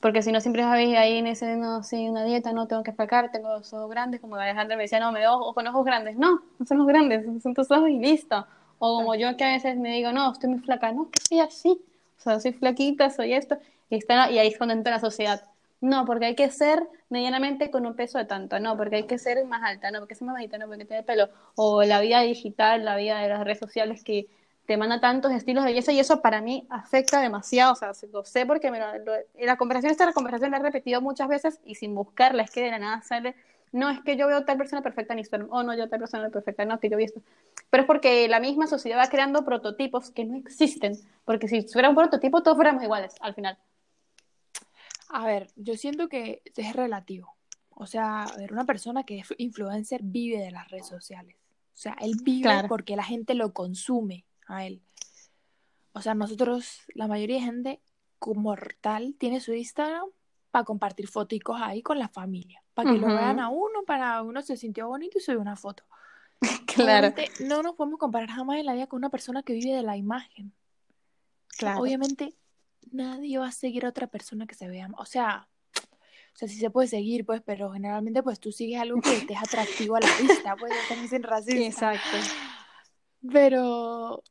[0.00, 2.92] Porque si no, siempre vas ahí en ese, no, sí, una dieta, no, tengo que
[2.92, 6.16] sacar, tengo los ojos grandes, como Alejandra me decía, no, me veo con ojos grandes.
[6.16, 8.46] No, no son los grandes, son tus ojos y listo.
[8.78, 11.40] O como yo que a veces me digo, no, estoy muy flaca, no, que soy
[11.40, 11.82] así.
[12.18, 13.58] O sea, soy flaquita, soy esto.
[13.90, 15.42] Y, está, y ahí es cuando entra la sociedad.
[15.80, 19.18] No, porque hay que ser medianamente con un peso de tanto, no, porque hay que
[19.18, 21.28] ser más alta, no, porque ser más bajita, no, porque tiene pelo.
[21.56, 24.28] O la vida digital, la vida de las redes sociales que
[24.66, 28.24] te manda tantos estilos de belleza y eso para mí afecta demasiado, o sea, lo
[28.24, 28.86] sé porque me lo,
[29.40, 32.70] la conversación, esta conversación la he repetido muchas veces y sin buscarla, es que de
[32.70, 33.34] la nada sale,
[33.72, 36.28] no, es que yo veo tal persona perfecta en Instagram, o no, yo tal persona
[36.30, 37.20] perfecta, no, que yo vi esto.
[37.68, 41.88] Pero es porque la misma sociedad va creando prototipos que no existen, porque si fuera
[41.88, 43.58] un prototipo todos fuéramos iguales al final.
[45.12, 47.36] A ver, yo siento que es relativo.
[47.70, 51.36] O sea, a ver, una persona que es influencer vive de las redes sociales.
[51.74, 54.82] O sea, él vive porque la gente lo consume a él.
[55.92, 57.80] O sea, nosotros, la mayoría de gente
[58.18, 60.06] como tal, tiene su Instagram
[60.50, 64.42] para compartir fotos ahí con la familia, para que lo vean a uno, para uno
[64.42, 65.84] se sintió bonito y sube una foto.
[66.66, 67.14] claro.
[67.40, 69.96] no nos podemos comparar jamás en la vida con una persona que vive de la
[69.96, 70.52] imagen.
[71.56, 71.80] Claro.
[71.80, 72.34] Obviamente,
[72.90, 74.88] nadie va a seguir a otra persona que se vea.
[74.96, 75.48] O sea,
[76.32, 79.34] o sea, sí se puede seguir, pues, pero generalmente, pues, tú sigues algo que te
[79.34, 80.72] es atractivo a la vista, pues,
[81.08, 81.66] sin racista.
[81.66, 82.16] exacto.
[83.32, 84.22] Pero,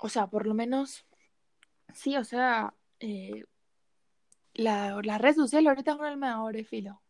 [0.00, 1.06] o sea, por lo menos,
[1.94, 3.44] sí, o sea, eh,
[4.54, 7.00] la, las redes sociales ahorita es un arma de filo.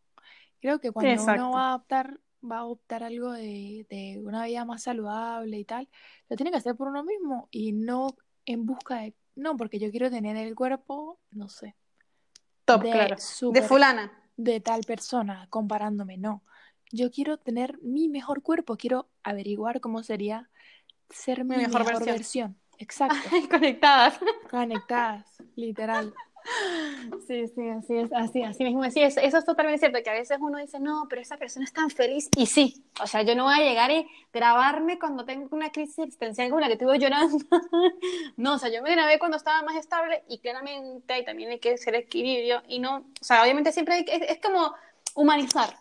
[0.61, 1.47] Creo que cuando Exacto.
[1.47, 5.65] uno va a optar, va a optar algo de, de una vida más saludable y
[5.65, 5.89] tal,
[6.29, 9.91] lo tiene que hacer por uno mismo y no en busca de, no, porque yo
[9.91, 11.75] quiero tener el cuerpo, no sé,
[12.65, 13.17] Top, de claro.
[13.53, 14.13] De fulana.
[14.37, 16.43] de tal persona, comparándome, no.
[16.91, 20.51] Yo quiero tener mi mejor cuerpo, quiero averiguar cómo sería
[21.11, 22.17] ser mi, Mi mejor mejor, versión.
[22.17, 22.61] versión.
[22.79, 24.19] Exacto, Conectadas.
[24.51, 26.15] conectadas, literal.
[27.27, 28.83] Sí, sí, así es, así, así mismo.
[28.91, 31.65] Sí, eso, eso es totalmente cierto, que a veces uno dice, no, pero esa persona
[31.65, 32.29] es tan feliz.
[32.37, 35.99] Y sí, o sea, yo no voy a llegar y grabarme cuando tengo una crisis
[35.99, 37.39] existencial como la que tuve llorando.
[38.37, 41.59] no, o sea, yo me grabé cuando estaba más estable y claramente hay también hay
[41.59, 44.75] que ser equilibrio y no, o sea, obviamente siempre hay que, es, es como
[45.15, 45.77] humanizar.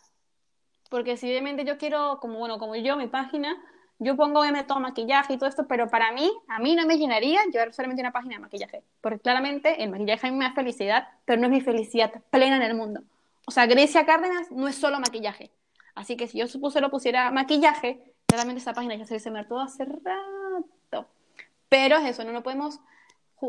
[0.90, 3.58] Porque si obviamente yo quiero, como bueno, como yo, mi página,
[4.00, 6.98] yo pongo obviamente todo maquillaje y todo esto, pero para mí, a mí no me
[6.98, 8.84] llenaría llevar solamente una página de maquillaje.
[9.02, 12.58] Porque claramente el maquillaje a mí me da felicidad, pero no es mi felicidad plena
[12.58, 13.02] en el mundo.
[13.48, 15.52] O sea, Grecia Cárdenas no es solo maquillaje.
[15.96, 19.60] Así que si yo supuse lo pusiera maquillaje, claramente esa página ya se hubiese muerto
[19.60, 21.08] hace rato.
[21.70, 22.80] Pero es eso, no, no podemos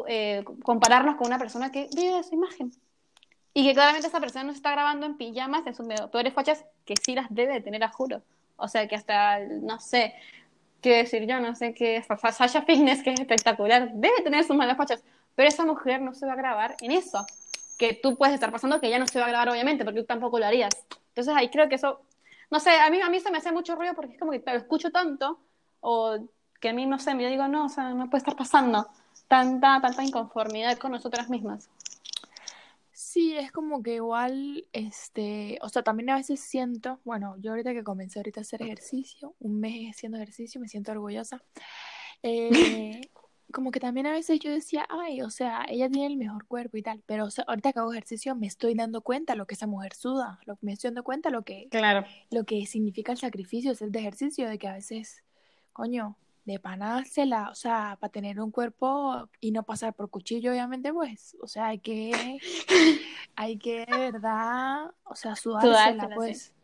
[0.07, 2.73] eh, compararnos con una persona que vive de su imagen.
[3.53, 6.95] Y que claramente esa persona nos está grabando en pijamas en sus peores fachas, que
[6.97, 8.23] sí las debe de tener a juro.
[8.59, 10.15] O sea, que hasta, no sé,
[10.83, 14.77] qué decir yo, no sé qué, Sasha Fitness, que es espectacular, debe tener sus malas
[14.77, 15.03] fachas,
[15.35, 17.25] pero esa mujer no se va a grabar en eso.
[17.79, 20.07] Que tú puedes estar pasando, que ella no se va a grabar, obviamente, porque tú
[20.07, 20.75] tampoco lo harías.
[21.09, 22.01] Entonces ahí creo que eso,
[22.51, 24.43] no sé, a mí, a mí se me hace mucho ruido porque es como que
[24.45, 25.39] lo escucho tanto,
[25.81, 26.19] o
[26.61, 28.89] que a mí, no sé, yo digo, no, o sea, no puede estar pasando
[29.29, 31.69] tanta, tanta inconformidad con nosotras mismas.
[33.11, 37.73] Sí, es como que igual, este, o sea, también a veces siento, bueno, yo ahorita
[37.73, 41.43] que comencé ahorita a hacer ejercicio, un mes haciendo ejercicio, me siento orgullosa.
[42.23, 43.01] Eh,
[43.51, 46.77] como que también a veces yo decía, ay, o sea, ella tiene el mejor cuerpo
[46.77, 49.55] y tal, pero o sea, ahorita que hago ejercicio me estoy dando cuenta lo que
[49.55, 52.05] esa mujer suda, lo, me estoy dando cuenta lo que, Claro.
[52.31, 55.25] lo que significa el sacrificio hacer de ejercicio, de que a veces,
[55.73, 56.19] coño,
[56.53, 61.37] de panársela, o sea, para tener un cuerpo y no pasar por cuchillo, obviamente, pues,
[61.41, 62.39] o sea, hay que,
[63.37, 66.55] hay que de verdad, o sea, sudársela, Sudársela, pues.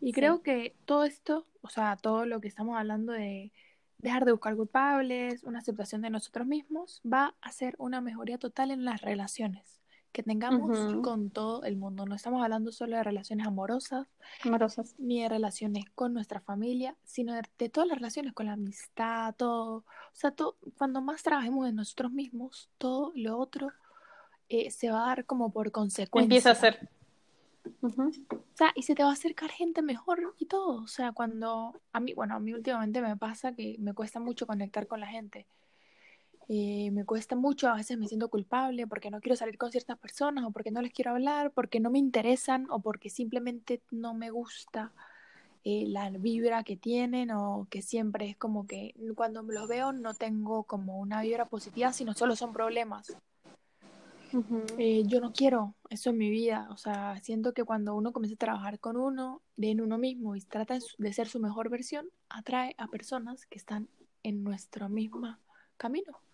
[0.00, 0.12] Y Sí.
[0.12, 3.52] creo que todo esto, o sea, todo lo que estamos hablando de
[3.98, 8.70] dejar de buscar culpables, una aceptación de nosotros mismos, va a ser una mejoría total
[8.70, 9.80] en las relaciones
[10.16, 12.06] que tengamos con todo el mundo.
[12.06, 14.06] No estamos hablando solo de relaciones amorosas,
[14.42, 14.94] Amorosas.
[14.96, 19.34] ni de relaciones con nuestra familia, sino de, de todas las relaciones, con la amistad,
[19.36, 19.76] todo.
[19.76, 23.68] O sea, todo, cuando más trabajemos en nosotros mismos, todo lo otro
[24.48, 26.24] eh, se va a dar como por consecuencia.
[26.24, 26.88] Empieza a ser.
[27.82, 27.90] O
[28.54, 30.82] sea, y se te va a acercar gente mejor y todo.
[30.82, 34.46] O sea, cuando a mí, bueno, a mí últimamente me pasa que me cuesta mucho
[34.46, 35.46] conectar con la gente.
[36.48, 39.98] Eh, me cuesta mucho, a veces me siento culpable porque no quiero salir con ciertas
[39.98, 44.14] personas o porque no les quiero hablar, porque no me interesan o porque simplemente no
[44.14, 44.92] me gusta
[45.64, 50.14] eh, la vibra que tienen o que siempre es como que cuando los veo no
[50.14, 53.16] tengo como una vibra positiva, sino solo son problemas.
[54.78, 58.34] Eh, yo no quiero eso en mi vida, o sea, siento que cuando uno comienza
[58.34, 62.06] a trabajar con uno, de en uno mismo y trata de ser su mejor versión,
[62.28, 63.88] atrae a personas que están
[64.22, 65.36] en nuestro mismo
[65.76, 66.25] camino.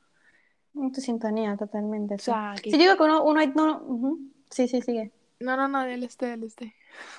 [0.94, 2.14] Tu sintonía, totalmente.
[2.14, 2.24] O sí.
[2.24, 2.70] sea, que...
[2.70, 4.18] Sí, digo que uno, uno, no, ujú.
[4.50, 5.12] sí, sí, sigue.
[5.40, 6.74] No, no, no, del este, del este.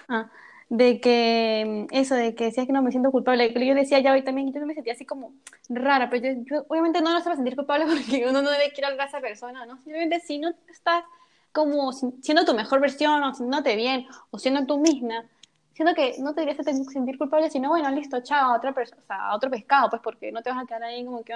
[0.07, 0.29] Ah,
[0.69, 3.99] de que mm, eso, de que decías que no me siento culpable, que yo decía
[3.99, 5.33] ya hoy también, yo me sentía así como
[5.69, 8.99] rara, pero yo, yo obviamente no nos a sentir culpable porque uno no debe querer
[8.99, 9.75] a esa persona, ¿no?
[9.83, 11.03] Simplemente si no estás
[11.51, 15.25] como si- siendo tu mejor versión o sintiéndote bien o siendo tú misma,
[15.73, 19.01] siento que no te deberías sen- sentir culpable, sino bueno, listo, chao, a otra persona,
[19.03, 21.33] o sea, a otro pescado, pues porque no te vas a quedar ahí como que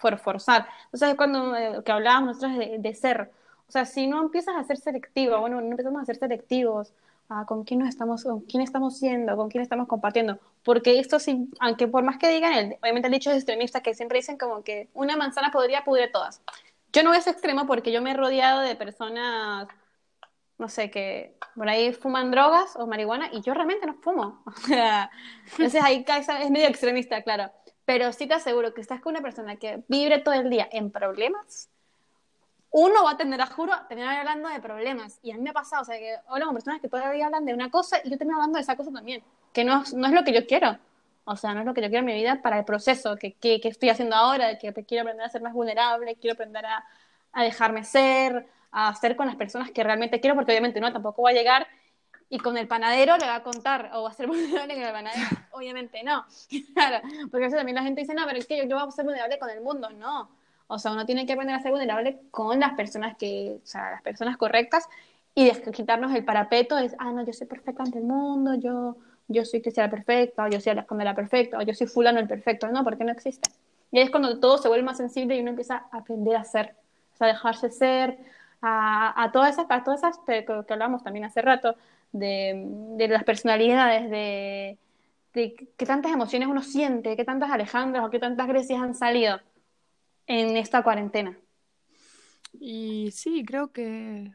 [0.00, 0.66] por forzar.
[0.86, 3.30] Entonces, cuando eh, que hablábamos nosotros de, de ser,
[3.68, 6.92] o sea, si no empiezas a ser selectiva, bueno, no empezamos a ser selectivos,
[7.28, 11.18] a con quién nos estamos, con quién estamos siendo, con quién estamos compartiendo, porque esto
[11.18, 14.38] sí, aunque por más que digan, el, obviamente el dicho es extremista que siempre dicen
[14.38, 16.40] como que una manzana podría pudrir todas.
[16.92, 19.68] Yo no voy a ese extremo porque yo me he rodeado de personas,
[20.58, 24.42] no sé, que por ahí fuman drogas o marihuana y yo realmente no fumo.
[25.52, 27.52] Entonces ahí es medio extremista, claro.
[27.88, 30.90] Pero sí te aseguro que estás con una persona que vibre todo el día en
[30.90, 31.70] problemas,
[32.70, 35.18] uno va a tener, a juro, terminar hablando de problemas.
[35.22, 37.46] Y a mí me ha pasado, o sea, que hablo con personas que todavía hablan
[37.46, 39.22] de una cosa y yo termino hablando de esa cosa también,
[39.54, 40.76] que no, no es lo que yo quiero.
[41.24, 43.32] O sea, no es lo que yo quiero en mi vida para el proceso que,
[43.32, 46.84] que, que estoy haciendo ahora, que quiero aprender a ser más vulnerable, quiero aprender a,
[47.32, 51.22] a dejarme ser, a ser con las personas que realmente quiero, porque obviamente no, tampoco
[51.22, 51.66] voy a llegar
[52.30, 54.92] y con el panadero le va a contar o va a ser vulnerable con el
[54.92, 55.28] panadero.
[55.52, 56.24] Obviamente no.
[56.74, 58.90] Claro, porque veces también la gente dice, no, pero es que yo, yo voy a
[58.90, 59.90] ser vulnerable con el mundo.
[59.90, 60.30] No.
[60.66, 63.90] O sea, uno tiene que aprender a ser vulnerable con las personas que, o sea,
[63.90, 64.86] las personas correctas
[65.34, 68.96] y quitarnos el parapeto de, ah, no, yo soy perfecta ante el mundo, yo,
[69.28, 72.68] yo soy Cristiana perfecta, o yo soy Alejandra perfecta, o yo soy fulano el perfecto.
[72.68, 73.50] No, porque no existe.
[73.90, 76.44] Y ahí es cuando todo se vuelve más sensible y uno empieza a aprender a
[76.44, 76.74] ser,
[77.14, 78.18] o sea, a dejarse ser,
[78.60, 81.76] a, a todas esas, a todas esas que, que hablamos también hace rato,
[82.12, 82.64] de,
[82.96, 84.78] de las personalidades, de,
[85.34, 89.40] de qué tantas emociones uno siente, qué tantas Alejandras o qué tantas Grecias han salido
[90.26, 91.38] en esta cuarentena.
[92.52, 94.32] Y sí, creo que,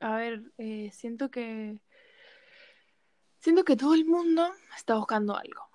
[0.00, 1.78] a ver, eh, siento que,
[3.38, 5.68] siento que todo el mundo está buscando algo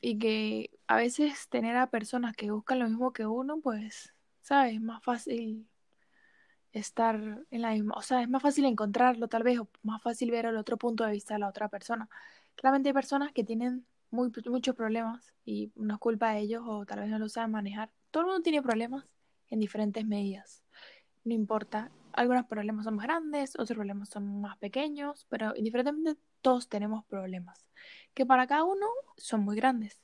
[0.00, 4.74] y que a veces tener a personas que buscan lo mismo que uno, pues, ¿sabes?
[4.74, 5.66] Es más fácil
[6.74, 7.16] estar
[7.50, 10.46] en la misma, o sea, es más fácil encontrarlo tal vez, o más fácil ver
[10.46, 12.08] el otro punto de vista de la otra persona.
[12.56, 16.84] Claramente hay personas que tienen muy, muchos problemas y no es culpa de ellos o
[16.84, 17.90] tal vez no lo saben manejar.
[18.10, 19.06] Todo el mundo tiene problemas
[19.48, 20.62] en diferentes medidas.
[21.24, 26.68] No importa, algunos problemas son más grandes, otros problemas son más pequeños, pero indiferentemente todos
[26.68, 27.66] tenemos problemas,
[28.14, 30.00] que para cada uno son muy grandes.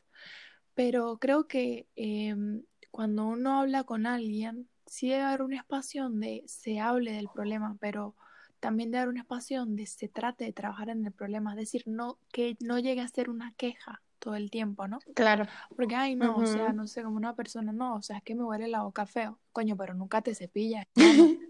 [0.74, 6.42] Pero creo que em, cuando uno habla con alguien, sí debe haber un espacio donde
[6.46, 8.16] se hable del problema, pero
[8.59, 11.85] también debe haber un espacio donde se trate de trabajar en el problema, es decir,
[11.87, 14.98] no que no llegue a ser una queja todo el tiempo, ¿no?
[15.14, 15.46] Claro.
[15.76, 18.35] Porque, ay, no, o sea, no sé, como una persona, no, o sea, es que
[18.35, 19.38] me huele la boca feo.
[19.53, 20.85] Coño, pero nunca te cepillas.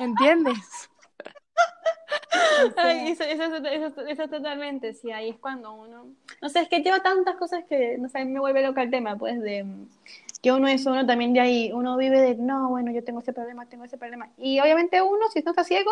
[0.00, 0.90] ¿Entiendes?
[2.76, 6.82] Ay, eso, eso, eso, eso, totalmente, sí, ahí es cuando uno, no sé, es que
[6.82, 9.66] lleva tantas cosas que, no sé, me vuelve loca el tema, pues, de
[10.44, 13.32] que uno es uno también de ahí, uno vive de, no, bueno, yo tengo ese
[13.32, 14.28] problema, tengo ese problema.
[14.36, 15.90] Y obviamente uno, si no está ciego,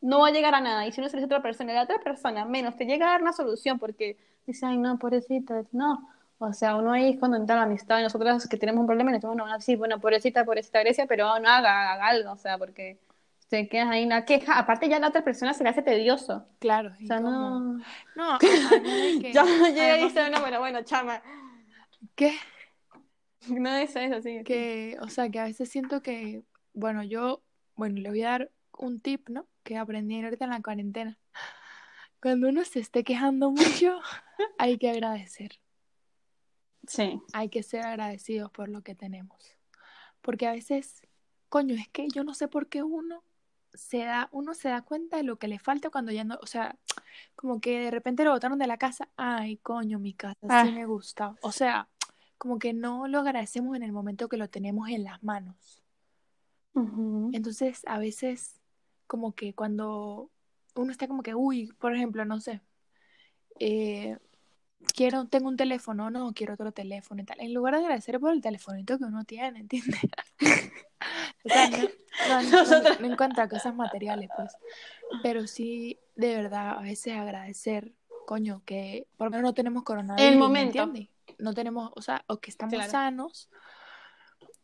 [0.00, 0.86] no va a llegar a nada.
[0.86, 3.20] Y si uno se a otra persona, la otra persona menos te llega a dar
[3.20, 6.08] una solución porque dice, ay, no, pobrecita, no.
[6.38, 9.10] O sea, uno ahí es cuando entra la amistad y nosotros que tenemos un problema
[9.10, 12.56] y decimos, no, sí, bueno, pobrecita, pobrecita Grecia, pero no haga, haga algo, o sea,
[12.56, 12.98] porque
[13.50, 14.58] te quedas ahí una queja.
[14.58, 16.46] Aparte ya la otra persona se le hace tedioso.
[16.58, 16.92] Claro.
[17.02, 17.76] O sea, no...
[18.16, 18.38] No,
[19.20, 19.30] que...
[19.30, 21.20] ya llega y dice, no, bueno, bueno, chama.
[22.14, 22.32] ¿Qué?
[23.48, 24.42] No, eso es así.
[24.44, 26.42] Que, o sea, que a veces siento que,
[26.74, 27.42] bueno, yo,
[27.74, 29.46] bueno, le voy a dar un tip, ¿no?
[29.62, 31.18] Que aprendí ahorita en la cuarentena.
[32.20, 33.98] Cuando uno se esté quejando mucho,
[34.58, 35.60] hay que agradecer.
[36.86, 37.20] Sí.
[37.32, 39.38] Hay que ser agradecidos por lo que tenemos.
[40.20, 41.02] Porque a veces,
[41.48, 43.22] coño, es que yo no sé por qué uno
[43.72, 46.46] se da, uno se da cuenta de lo que le falta cuando ya no, o
[46.46, 46.76] sea,
[47.36, 50.64] como que de repente lo botaron de la casa, ay, coño, mi casa sí Ah.
[50.64, 51.36] me gusta.
[51.40, 51.88] O sea,
[52.40, 55.82] como que no lo agradecemos en el momento que lo tenemos en las manos.
[57.32, 58.58] Entonces, a veces,
[59.06, 60.30] como que cuando
[60.74, 62.62] uno está como que, uy, por ejemplo, no sé,
[63.58, 64.16] eh,
[64.94, 67.40] quiero, tengo un teléfono, no, quiero otro teléfono y tal.
[67.40, 70.00] En lugar de agradecer por el telefonito que uno tiene, ¿entiendes?
[71.44, 71.78] O sea, no,
[72.28, 74.52] no, no- Nosotras- no en cuanto a cosas materiales, pues.
[75.22, 77.92] Pero sí, de verdad, a veces agradecer,
[78.26, 80.82] coño, que por lo menos no tenemos coronavirus, El ¿me momento.
[80.82, 81.08] entiendes?
[81.40, 82.90] No tenemos, o sea, o que estamos Claro.
[82.90, 83.50] sanos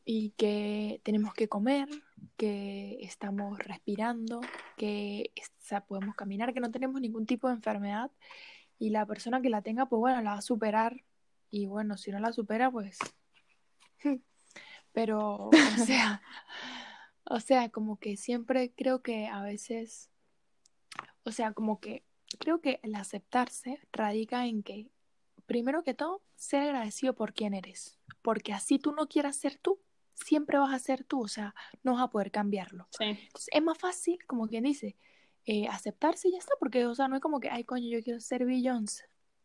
[0.04, 1.88] y que tenemos que comer,
[2.36, 4.40] que estamos respirando,
[4.76, 8.10] que o sea, podemos caminar, que no tenemos ningún tipo de enfermedad
[8.78, 11.02] y la persona que la tenga, pues bueno, la va a superar
[11.50, 12.98] y bueno, si no la supera, pues...
[14.92, 16.22] Pero, o sea,
[17.24, 20.10] o sea, como que siempre creo que a veces,
[21.24, 22.04] o sea, como que
[22.38, 24.90] creo que el aceptarse radica en que,
[25.46, 29.78] primero que todo, ser agradecido por quién eres, porque así tú no quieras ser tú,
[30.14, 32.88] siempre vas a ser tú, o sea, no vas a poder cambiarlo.
[32.90, 33.04] Sí.
[33.04, 34.96] Entonces, es más fácil, como quien dice,
[35.44, 38.02] eh, aceptarse y ya está, porque, o sea, no es como que, ay, coño, yo
[38.02, 39.04] quiero ser Beyoncé.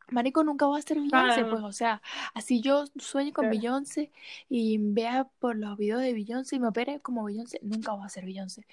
[0.09, 1.49] Marico, nunca va a ser Beyoncé, Claro.
[1.49, 2.01] pues, o sea,
[2.33, 3.57] así yo sueño con Claro.
[3.57, 4.11] Beyoncé
[4.49, 8.09] y vea por los videos de Beyoncé y me opere como Beyoncé, nunca va a
[8.09, 8.65] ser Beyoncé.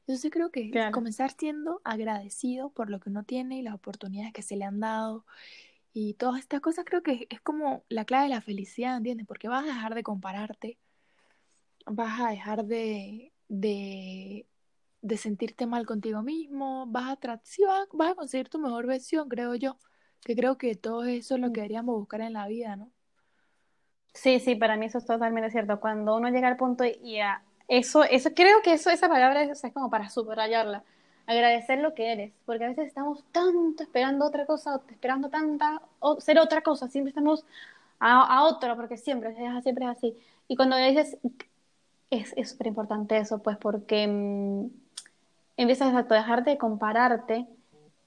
[0.00, 0.92] Entonces creo que Claro.
[0.92, 4.78] comenzar siendo agradecido por lo que uno tiene y las oportunidades que se le han
[4.78, 5.26] dado
[5.98, 9.26] y todas estas cosas creo que es como la clave de la felicidad, ¿entiendes?
[9.26, 10.78] Porque vas a dejar de compararte,
[11.86, 14.46] vas a dejar de, de,
[15.02, 18.86] de sentirte mal contigo mismo, vas a, tra- sí, vas, vas a conseguir tu mejor
[18.86, 19.78] versión, creo yo,
[20.22, 22.92] que creo que todo eso es lo que deberíamos buscar en la vida, ¿no?
[24.14, 25.78] Sí, sí, para mí eso es totalmente cierto.
[25.80, 29.62] Cuando uno llega al punto y a eso, eso creo que eso, esa palabra es,
[29.64, 30.84] es como para subrayarla.
[31.26, 35.82] Agradecer lo que eres, porque a veces estamos tanto esperando otra cosa, esperando tanta,
[36.18, 37.44] ser otra cosa, siempre estamos
[37.98, 40.16] a, a otro, porque siempre, es, siempre es así.
[40.48, 41.18] Y cuando dices,
[42.10, 44.66] es es súper importante eso, pues, porque mm,
[45.56, 47.46] empiezas a dejar de compararte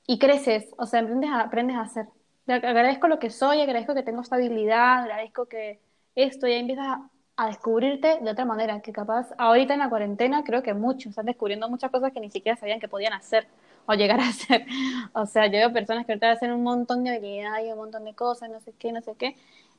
[0.08, 2.08] y creces, o sea, aprendes a, aprendes a hacer.
[2.48, 5.80] Agradezco lo que soy, agradezco que tengo estabilidad, agradezco que
[6.16, 7.09] esto, y ahí empiezas a,
[7.40, 11.26] a descubrirte de otra manera, que capaz ahorita en la cuarentena creo que muchos están
[11.26, 13.48] descubriendo muchas cosas que ni siquiera sabían que podían hacer
[13.86, 14.66] o llegar a hacer.
[15.14, 18.04] O sea, yo veo personas que ahorita hacen un montón de habilidades y un montón
[18.04, 19.38] de cosas, no sé qué, no sé qué.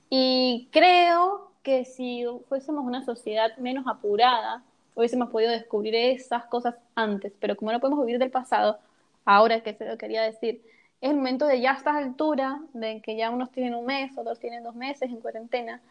[0.09, 4.63] Y creo que si fuésemos una sociedad menos apurada,
[4.95, 8.79] hubiésemos podido descubrir esas cosas antes, pero como no podemos vivir del pasado,
[9.27, 10.63] ahora que se lo quería decir,
[11.03, 14.17] es el momento de ya a estas alturas, de que ya unos tienen un mes,
[14.17, 15.83] otros tienen dos meses en cuarentena,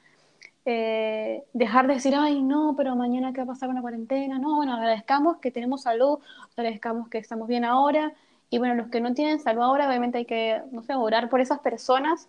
[0.66, 4.40] eh, dejar de decir, ay, no, pero mañana qué va a pasar con la cuarentena,
[4.40, 6.20] no, bueno, agradezcamos que tenemos salud,
[6.56, 8.14] agradezcamos que estamos bien ahora,
[8.50, 11.40] y bueno, los que no tienen salud ahora, obviamente hay que, no sé, orar por
[11.40, 12.28] esas personas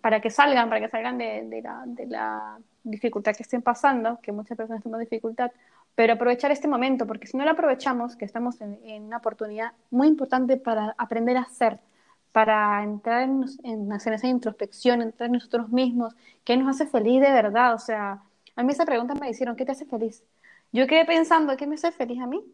[0.00, 4.32] para que salgan, para que salgan de, la, de la dificultad que estén pasando, que
[4.32, 5.50] muchas personas tienen dificultad,
[5.94, 9.72] pero aprovechar este momento, porque si no lo aprovechamos, que estamos en, en una oportunidad
[9.90, 11.80] muy importante para aprender a ser,
[12.32, 16.14] para entrar en, hacer esa introspección, entrar en nosotros mismos,
[16.44, 17.74] qué nos hace feliz de verdad.
[17.74, 18.22] O sea,
[18.56, 20.22] a mí esa pregunta me hicieron, ¿qué te hace feliz?
[20.72, 22.44] Yo quedé pensando, ¿qué me hace feliz a mí?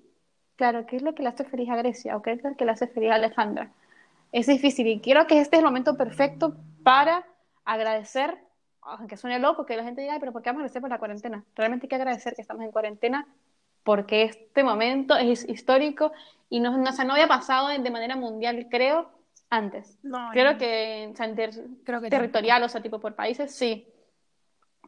[0.57, 2.16] Claro, ¿qué es lo que le hace feliz a Grecia?
[2.16, 3.72] ¿O qué es lo que le hace feliz a Alejandra?
[4.33, 7.27] Es difícil y quiero que este es el momento perfecto para
[7.64, 8.39] agradecer,
[8.83, 10.99] aunque suene loco que la gente diga, pero ¿por qué vamos a agradecer por la
[10.99, 11.45] cuarentena?
[11.57, 13.27] Realmente hay que agradecer que estamos en cuarentena
[13.83, 16.12] porque este momento es histórico
[16.51, 19.11] y no, no, o sea, no había pasado de manera mundial, creo,
[19.57, 19.98] antes.
[20.02, 20.59] No, creo no.
[20.59, 21.34] que, o sea,
[21.84, 23.86] Creo que territorial, o sea, tipo por países, sí.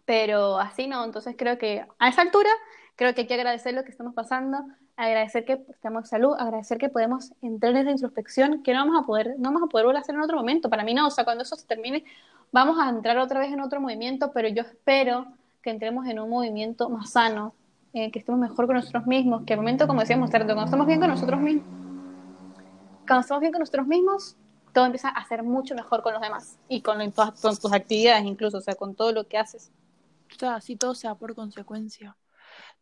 [0.05, 2.51] Pero así no, entonces creo que a esa altura,
[2.95, 4.59] creo que hay que agradecer lo que estamos pasando,
[4.97, 9.03] agradecer que estamos en salud, agradecer que podemos entrar en esa introspección, que no vamos
[9.03, 10.71] a poder, no vamos a poder volver a hacer en otro momento.
[10.71, 12.05] Para mí no, o sea, cuando eso se termine,
[12.53, 15.27] vamos a entrar otra vez en otro movimiento, pero yo espero
[15.61, 17.55] que entremos en un movimiento más sano,
[17.93, 21.01] eh, que estemos mejor con nosotros mismos, que al momento, como decíamos, cuando estamos bien
[21.01, 21.65] con nosotros mismos,
[23.07, 24.37] cuando estamos bien con nosotros mismos,
[24.77, 28.61] todo empieza a ser mucho mejor con los demás y con, tus actividades incluso, o
[28.61, 29.73] sea, con todo lo que haces.
[30.31, 32.15] O sea, así todo se da por consecuencia.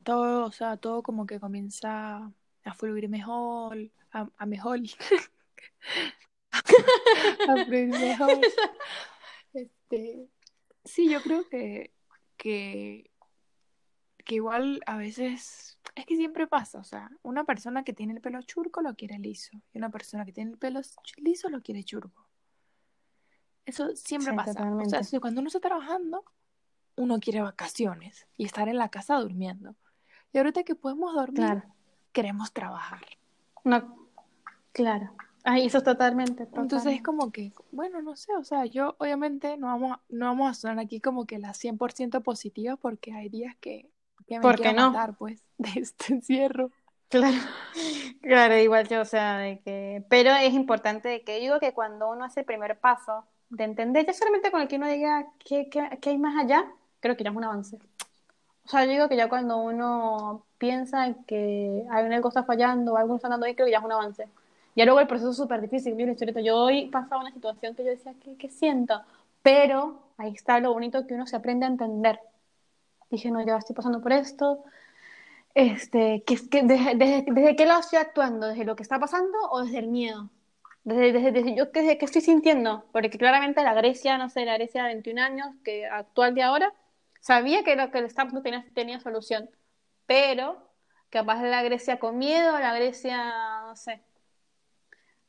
[0.03, 2.33] Todo, o sea, todo como que comienza
[2.65, 3.79] a fluir mejor,
[4.11, 4.81] a, a mejor.
[7.49, 8.41] a fluir mejor.
[9.53, 10.29] Este,
[10.85, 11.93] sí, yo creo que,
[12.37, 13.09] que,
[14.25, 18.21] que igual a veces es que siempre pasa, o sea, una persona que tiene el
[18.21, 20.81] pelo churco lo quiere liso y una persona que tiene el pelo
[21.19, 22.27] liso lo quiere churco.
[23.67, 24.51] Eso siempre Sí, pasa.
[24.51, 24.91] O totalmente.
[24.91, 26.25] sea, si cuando uno está trabajando,
[26.97, 29.75] uno quiere vacaciones y estar en la casa durmiendo.
[30.33, 31.63] Y ahorita que podemos dormir, Claro.
[32.13, 33.01] queremos trabajar.
[33.65, 34.09] No,
[34.73, 35.15] claro.
[35.45, 36.49] Ay, eso es totalmente.
[36.55, 40.27] Entonces es como que, bueno, no sé, o sea, yo obviamente no vamos a, no
[40.27, 43.91] vamos a sonar aquí como que la 100% positiva porque hay días que,
[44.27, 44.91] que me ¿Por qué no?
[44.91, 46.71] matar, pues, de este encierro.
[47.09, 47.37] Claro,
[48.23, 52.11] claro, igual yo, o sea, de que, pero es importante de que digo que cuando
[52.11, 55.69] uno hace el primer paso de entender, ya solamente con el que uno diga qué,
[55.71, 56.65] qué, qué hay más allá,
[57.01, 57.79] creo que ya es un avance.
[58.65, 62.97] O sea, yo digo que ya cuando uno piensa en que hay algo está fallando,
[62.97, 64.27] algo está andando bien, creo que ya es un avance.
[64.75, 67.91] Ya luego el proceso es súper difícil, mira, yo hoy pasaba una situación que yo
[67.91, 69.03] decía, ¿qué, qué siento?
[69.43, 72.19] Pero ahí está lo bonito que uno se aprende a entender.
[73.15, 74.65] Dije, no, ya estoy pasando por esto,
[75.55, 79.39] este, que, que desde, desde, desde qué lado estoy actuando, desde lo que está pasando
[79.51, 80.31] o desde el miedo,
[80.85, 84.55] desde, desde, desde yo desde qué estoy sintiendo, porque claramente la Grecia, no sé, la
[84.55, 86.75] Grecia de 21 años, que actual de ahora,
[87.21, 89.49] sabía que lo que estaba pasando tenía, tenía solución,
[90.07, 90.71] pero
[91.11, 94.03] capaz la Grecia con miedo, la Grecia, no sé,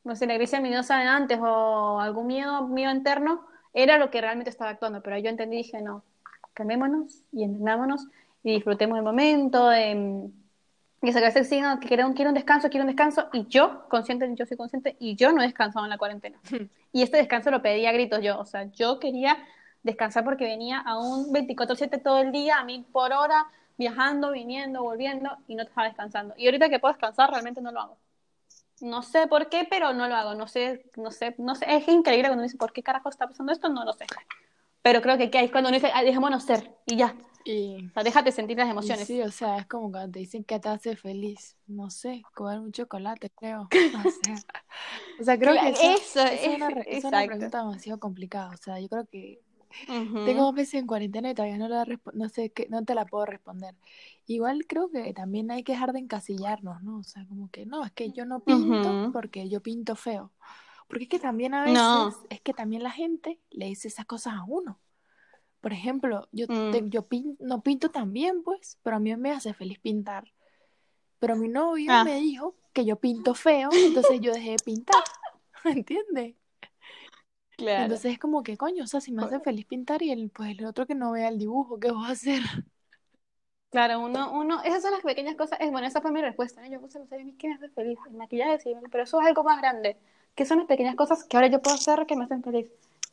[0.04, 4.20] no sé, la Grecia miedosa de antes o algún miedo mío interno, era lo que
[4.20, 6.02] realmente estaba actuando, pero yo entendí y dije, no,
[6.56, 8.08] calmémonos y entendámonos
[8.42, 10.30] y disfrutemos el momento, de,
[11.02, 13.86] y sacarse el signo que quiero un, quiero un descanso, quiero un descanso, y yo,
[13.88, 16.38] consciente, yo soy consciente, y yo no he descansado en la cuarentena.
[16.92, 19.36] y este descanso lo pedí a gritos yo, o sea, yo quería
[19.82, 23.46] descansar porque venía a un 24/7 todo el día, a mil por hora,
[23.76, 26.34] viajando, viniendo, volviendo, y no estaba descansando.
[26.36, 27.98] Y ahorita que puedo descansar, realmente no lo hago.
[28.80, 30.34] No sé por qué, pero no lo hago.
[30.34, 31.66] No sé, no sé, no sé.
[31.68, 33.68] Es increíble cuando uno dice, ¿por qué carajo está pasando esto?
[33.68, 34.06] No lo sé.
[34.86, 37.16] Pero creo que, que es cuando uno dice, ah, dejémonos ser, y ya.
[37.44, 39.08] Y, O sea, déjate sentir las emociones.
[39.08, 42.60] sí, o sea, es como cuando te dicen que te hace feliz, no sé, comer
[42.60, 43.68] un chocolate, creo.
[44.06, 44.44] O sea,
[45.18, 48.50] o sea creo que Claro, eso, esa es una, es una pregunta demasiado complicada.
[48.50, 49.40] O sea, yo creo que
[49.88, 50.24] Ujú.
[50.24, 51.84] tengo dos meses en cuarentena y todavía no, la
[52.14, 53.74] no sé qué, no te la puedo responder.
[54.26, 56.98] Igual creo que también hay que dejar de encasillarnos, ¿no?
[56.98, 59.12] O sea, como que no, es que yo no pinto Ujú.
[59.12, 60.32] porque yo pinto feo.
[60.88, 62.06] Porque es que también a No.
[62.06, 64.78] veces, es que también la gente le dice esas cosas a uno.
[65.60, 66.70] Por ejemplo, yo, Mm.
[66.70, 70.32] te- yo pin- no pinto tan bien, pues, pero a mí me hace feliz pintar.
[71.18, 72.04] Pero mi novio Ah.
[72.04, 75.02] me dijo que yo pinto feo, entonces yo dejé de pintar.
[75.64, 76.36] ¿entiendes?
[77.56, 77.84] Claro.
[77.84, 80.50] Entonces es como que, coño, o sea, si me hace feliz pintar y el, pues
[80.50, 82.42] el otro que no vea el dibujo, ¿qué vas a hacer?
[83.70, 86.68] Claro, uno, uno, esas son las pequeñas cosas, es, bueno, esa fue mi respuesta, ¿no?
[86.68, 87.98] Yo puse, no sé, ¿qué me hace feliz?
[88.08, 89.98] El maquillaje, sí, pero eso es algo más grande,
[90.36, 92.66] que son las pequeñas cosas que ahora yo puedo hacer que me hacen feliz.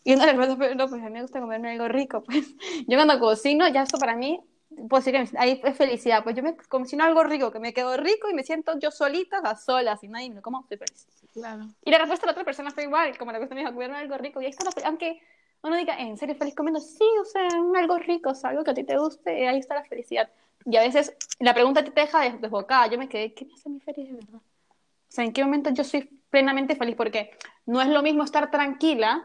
[0.03, 2.21] Y una de las cosas, pero no, pues a mí me gusta comerme algo rico,
[2.25, 2.53] pues
[2.87, 4.41] yo cuando cocino, ya eso para mí,
[4.89, 7.95] puedo decir que ahí es felicidad, pues yo me cocino algo rico, que me quedo
[7.97, 11.07] rico y me siento yo solita, a solas, y nadie me lo como, estoy feliz.
[11.33, 11.65] Claro.
[11.83, 13.97] Y la respuesta de la otra persona fue igual, como la cuestión me dijo, comerme
[13.97, 15.21] algo rico, y ahí está la aunque
[15.61, 16.81] uno diga, ¿en serio feliz comiendo?
[16.81, 17.47] Sí, o sea,
[17.77, 20.29] algo rico, o sea, algo que a ti te guste, ahí está la felicidad.
[20.65, 23.69] Y a veces la pregunta te deja des- desbocada, yo me quedé, ¿qué me hace
[23.69, 24.41] a mí feliz de verdad?
[24.41, 26.95] O sea, ¿en qué momento yo soy plenamente feliz?
[26.95, 27.29] Porque
[27.67, 29.23] no es lo mismo estar tranquila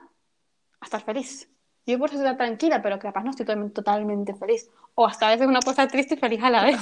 [0.80, 1.50] a estar feliz.
[1.86, 4.70] Yo por eso estar tranquila, pero capaz no estoy totalmente, totalmente feliz.
[4.94, 6.76] O hasta a veces puede estar triste y feliz a la vez.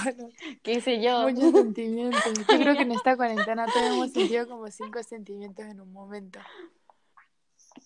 [0.64, 1.28] ¿Qué hice yo?
[1.28, 2.22] Muchos sentimientos.
[2.36, 6.40] Yo creo que en esta cuarentena todos hemos sentido como cinco sentimientos en un momento.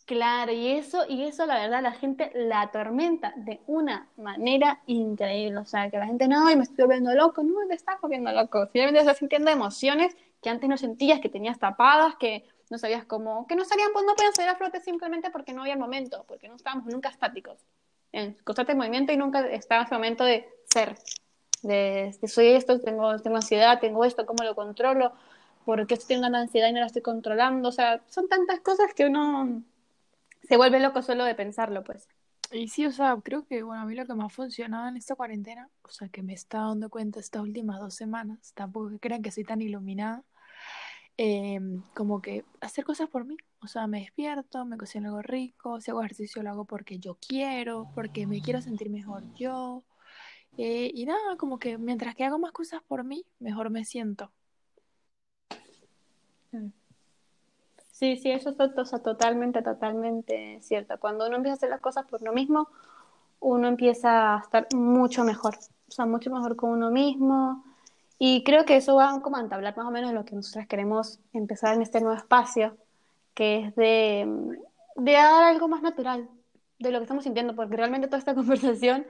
[0.07, 5.59] Claro, y eso, y eso la verdad la gente la atormenta de una manera increíble.
[5.59, 8.33] O sea, que la gente, no, y me estoy volviendo loco, no, te estás volviendo
[8.33, 8.65] loco.
[8.65, 13.47] Simplemente estás sintiendo emociones que antes no sentías, que tenías tapadas, que no sabías cómo,
[13.47, 16.25] que no salían, pues no podían salir a flote simplemente porque no había el momento,
[16.29, 17.59] porque no estábamos nunca estáticos,
[18.13, 20.97] en constante movimiento y nunca estaba ese momento de ser,
[21.63, 25.13] de, de soy esto, tengo, tengo ansiedad, tengo esto, ¿cómo lo controlo?
[25.65, 27.69] ¿Por qué estoy teniendo ansiedad y no la estoy controlando?
[27.69, 29.63] O sea, son tantas cosas que uno
[30.49, 32.09] se vuelve loco solo de pensarlo, pues.
[32.53, 34.97] Y sí, o sea, creo que, bueno, a mí lo que más ha funcionado en
[34.97, 39.23] esta cuarentena, o sea, que me está dando cuenta estas últimas dos semanas, tampoco crean
[39.23, 40.25] que soy tan iluminada,
[41.17, 41.61] eh,
[41.95, 43.37] como que hacer cosas por mí.
[43.63, 47.17] O sea, me despierto, me cocino algo rico, si hago ejercicio lo hago porque yo
[47.17, 49.83] quiero, porque me quiero sentir mejor yo.
[50.57, 54.33] Eh, y nada, como que mientras que hago más cosas por mí, mejor me siento.
[57.93, 60.99] Sí, sí, eso es o totalmente, totalmente cierto.
[60.99, 62.69] Cuando uno empieza a hacer las cosas por uno mismo,
[63.41, 65.55] uno empieza a estar mucho mejor,
[65.89, 67.65] o sea, mucho mejor con uno mismo.
[68.23, 71.19] Y creo que eso va como a entablar más o menos lo que nosotras queremos
[71.33, 72.77] empezar en este nuevo espacio,
[73.33, 74.29] que es de,
[74.97, 76.29] de dar algo más natural
[76.79, 79.07] de lo que estamos sintiendo, porque realmente toda esta conversación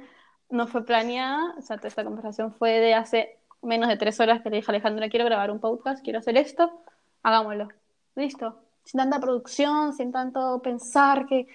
[0.49, 4.43] no fue planeada, o sea, toda esta conversación fue de hace menos de tres horas
[4.43, 6.71] que le dije a Alejandra, quiero grabar un podcast, quiero hacer esto,
[7.25, 7.67] hagámoslo.
[8.15, 8.61] Listo.
[8.85, 11.49] Sin tanta producción, sin tanto pensar que,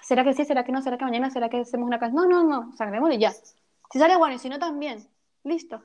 [0.00, 2.30] ¿será que sí, será que no, será que mañana, será que hacemos una canción?
[2.30, 3.32] No, no, no, o y ya.
[3.92, 5.06] Si sale bueno y si no también,
[5.44, 5.82] listo.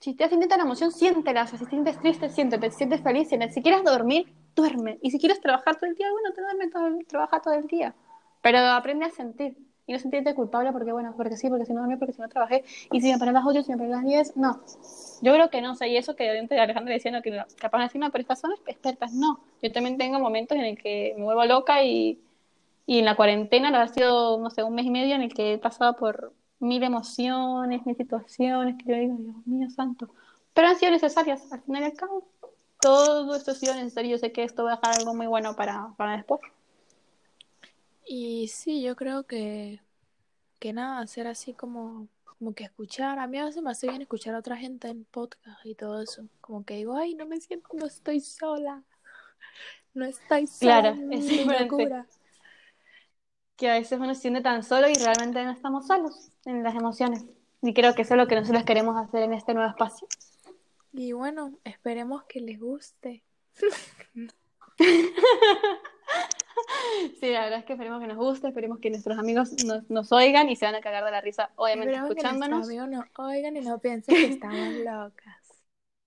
[0.00, 1.42] Si te sientes la emoción, siéntela.
[1.42, 2.70] O si te sientes triste, siéntete.
[2.70, 3.52] Si sientes feliz, siéntete.
[3.52, 4.98] Si quieres dormir, duerme.
[5.02, 7.94] Y si quieres trabajar todo el día, bueno, te duerme todo trabaja todo el día.
[8.40, 9.58] Pero aprende a sentir.
[9.86, 12.28] Y no sentirte culpable porque, bueno, porque sí, porque si no dormí, porque si no
[12.28, 12.64] trabajé.
[12.92, 14.60] Y si me paré a las 8, si me paré a las 10, no.
[15.20, 18.40] Yo creo que no, o y eso que Alejandra diciendo que capaz no, pero estas
[18.40, 19.40] son expertas, no.
[19.60, 22.20] Yo también tengo momentos en el que me vuelvo loca y,
[22.86, 25.54] y en la cuarentena, ha sido, no sé, un mes y medio en el que
[25.54, 30.08] he pasado por mil emociones, mil situaciones, que yo digo, Dios mío santo.
[30.54, 32.28] Pero han sido necesarias, al final y al cabo.
[32.80, 34.12] Todo esto ha sido necesario.
[34.12, 36.40] Yo sé que esto va a dejar algo muy bueno para, para después.
[38.06, 39.80] Y sí, yo creo que,
[40.58, 43.18] que nada, hacer así como, como que escuchar.
[43.18, 46.02] A mí a veces me hace bien escuchar a otra gente en podcast y todo
[46.02, 46.24] eso.
[46.40, 48.82] Como que digo, ay, no me siento, no estoy sola.
[49.94, 50.82] No estoy sola.
[50.82, 52.06] Claro, es locura.
[53.60, 56.74] Que a veces uno se siente tan solo y realmente no estamos solos en las
[56.74, 57.26] emociones.
[57.60, 60.08] Y creo que eso es lo que nosotros queremos hacer en este nuevo espacio.
[60.94, 63.22] Y bueno, esperemos que les guste.
[67.20, 70.12] Sí, la verdad es que esperemos que nos guste, esperemos que nuestros amigos nos, nos
[70.12, 72.66] oigan y se van a cagar de la risa, obviamente Esperemos que escuchándonos.
[72.66, 75.39] nuestros amigos nos oigan y no piensen que estamos locas.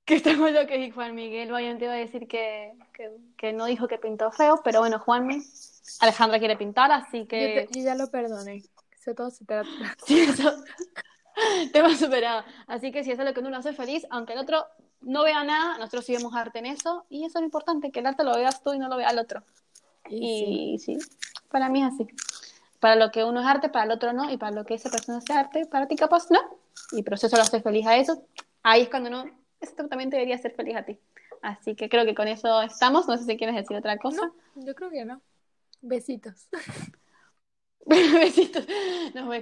[0.05, 3.65] Que estamos lo que dijo Juan Miguel, obviamente iba a decir que, que, que no
[3.65, 5.41] dijo que pintó feo, pero bueno, Juanmi,
[6.01, 8.63] Alejandra quiere pintar, así Yo, que te- yo ya lo perdoné.
[8.99, 9.69] Eso todo se trata.
[10.05, 10.53] sí, eso,
[11.73, 12.43] tema superado.
[12.67, 14.65] Así que si eso es lo que uno lo hace feliz, aunque el otro
[15.01, 17.99] no vea nada, nosotros sí vemos arte en eso, y eso es lo importante, que
[18.01, 19.43] el arte lo veas tú y no lo vea el otro.
[20.09, 20.93] Y sí.
[20.93, 20.97] Y sí,
[21.49, 22.07] para mí es así.
[22.81, 24.89] Para lo que uno es arte, para el otro no, y para lo que esa
[24.89, 26.39] persona sea arte, para ti capaz no.
[26.91, 28.21] Y pero si eso lo hace feliz a eso,
[28.63, 29.25] ahí es cuando uno,
[29.64, 30.99] esto también debería ser feliz a ti.
[31.41, 33.07] Así que creo que con eso estamos.
[33.07, 34.32] No sé si quieres decir otra cosa.
[34.55, 35.22] No, yo creo que no.
[35.82, 36.47] Besitos.
[37.86, 38.66] Besitos.
[39.14, 39.36] Nos,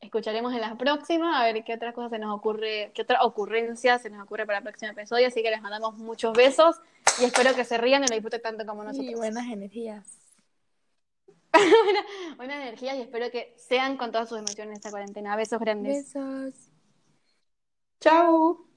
[0.00, 3.98] escucharemos en la próxima, a ver qué otra cosa se nos ocurre, qué otra ocurrencia
[3.98, 5.26] se nos ocurre para el próximo episodio.
[5.26, 6.80] Así que les mandamos muchos besos
[7.20, 9.10] y espero que se rían y lo disfruten tanto como nosotros.
[9.10, 10.18] Y buenas energías.
[11.52, 15.36] Buena- buenas energías y espero que sean con todas sus emociones esta cuarentena.
[15.36, 16.14] Besos grandes.
[16.14, 16.70] Besos.
[18.00, 18.73] Chao.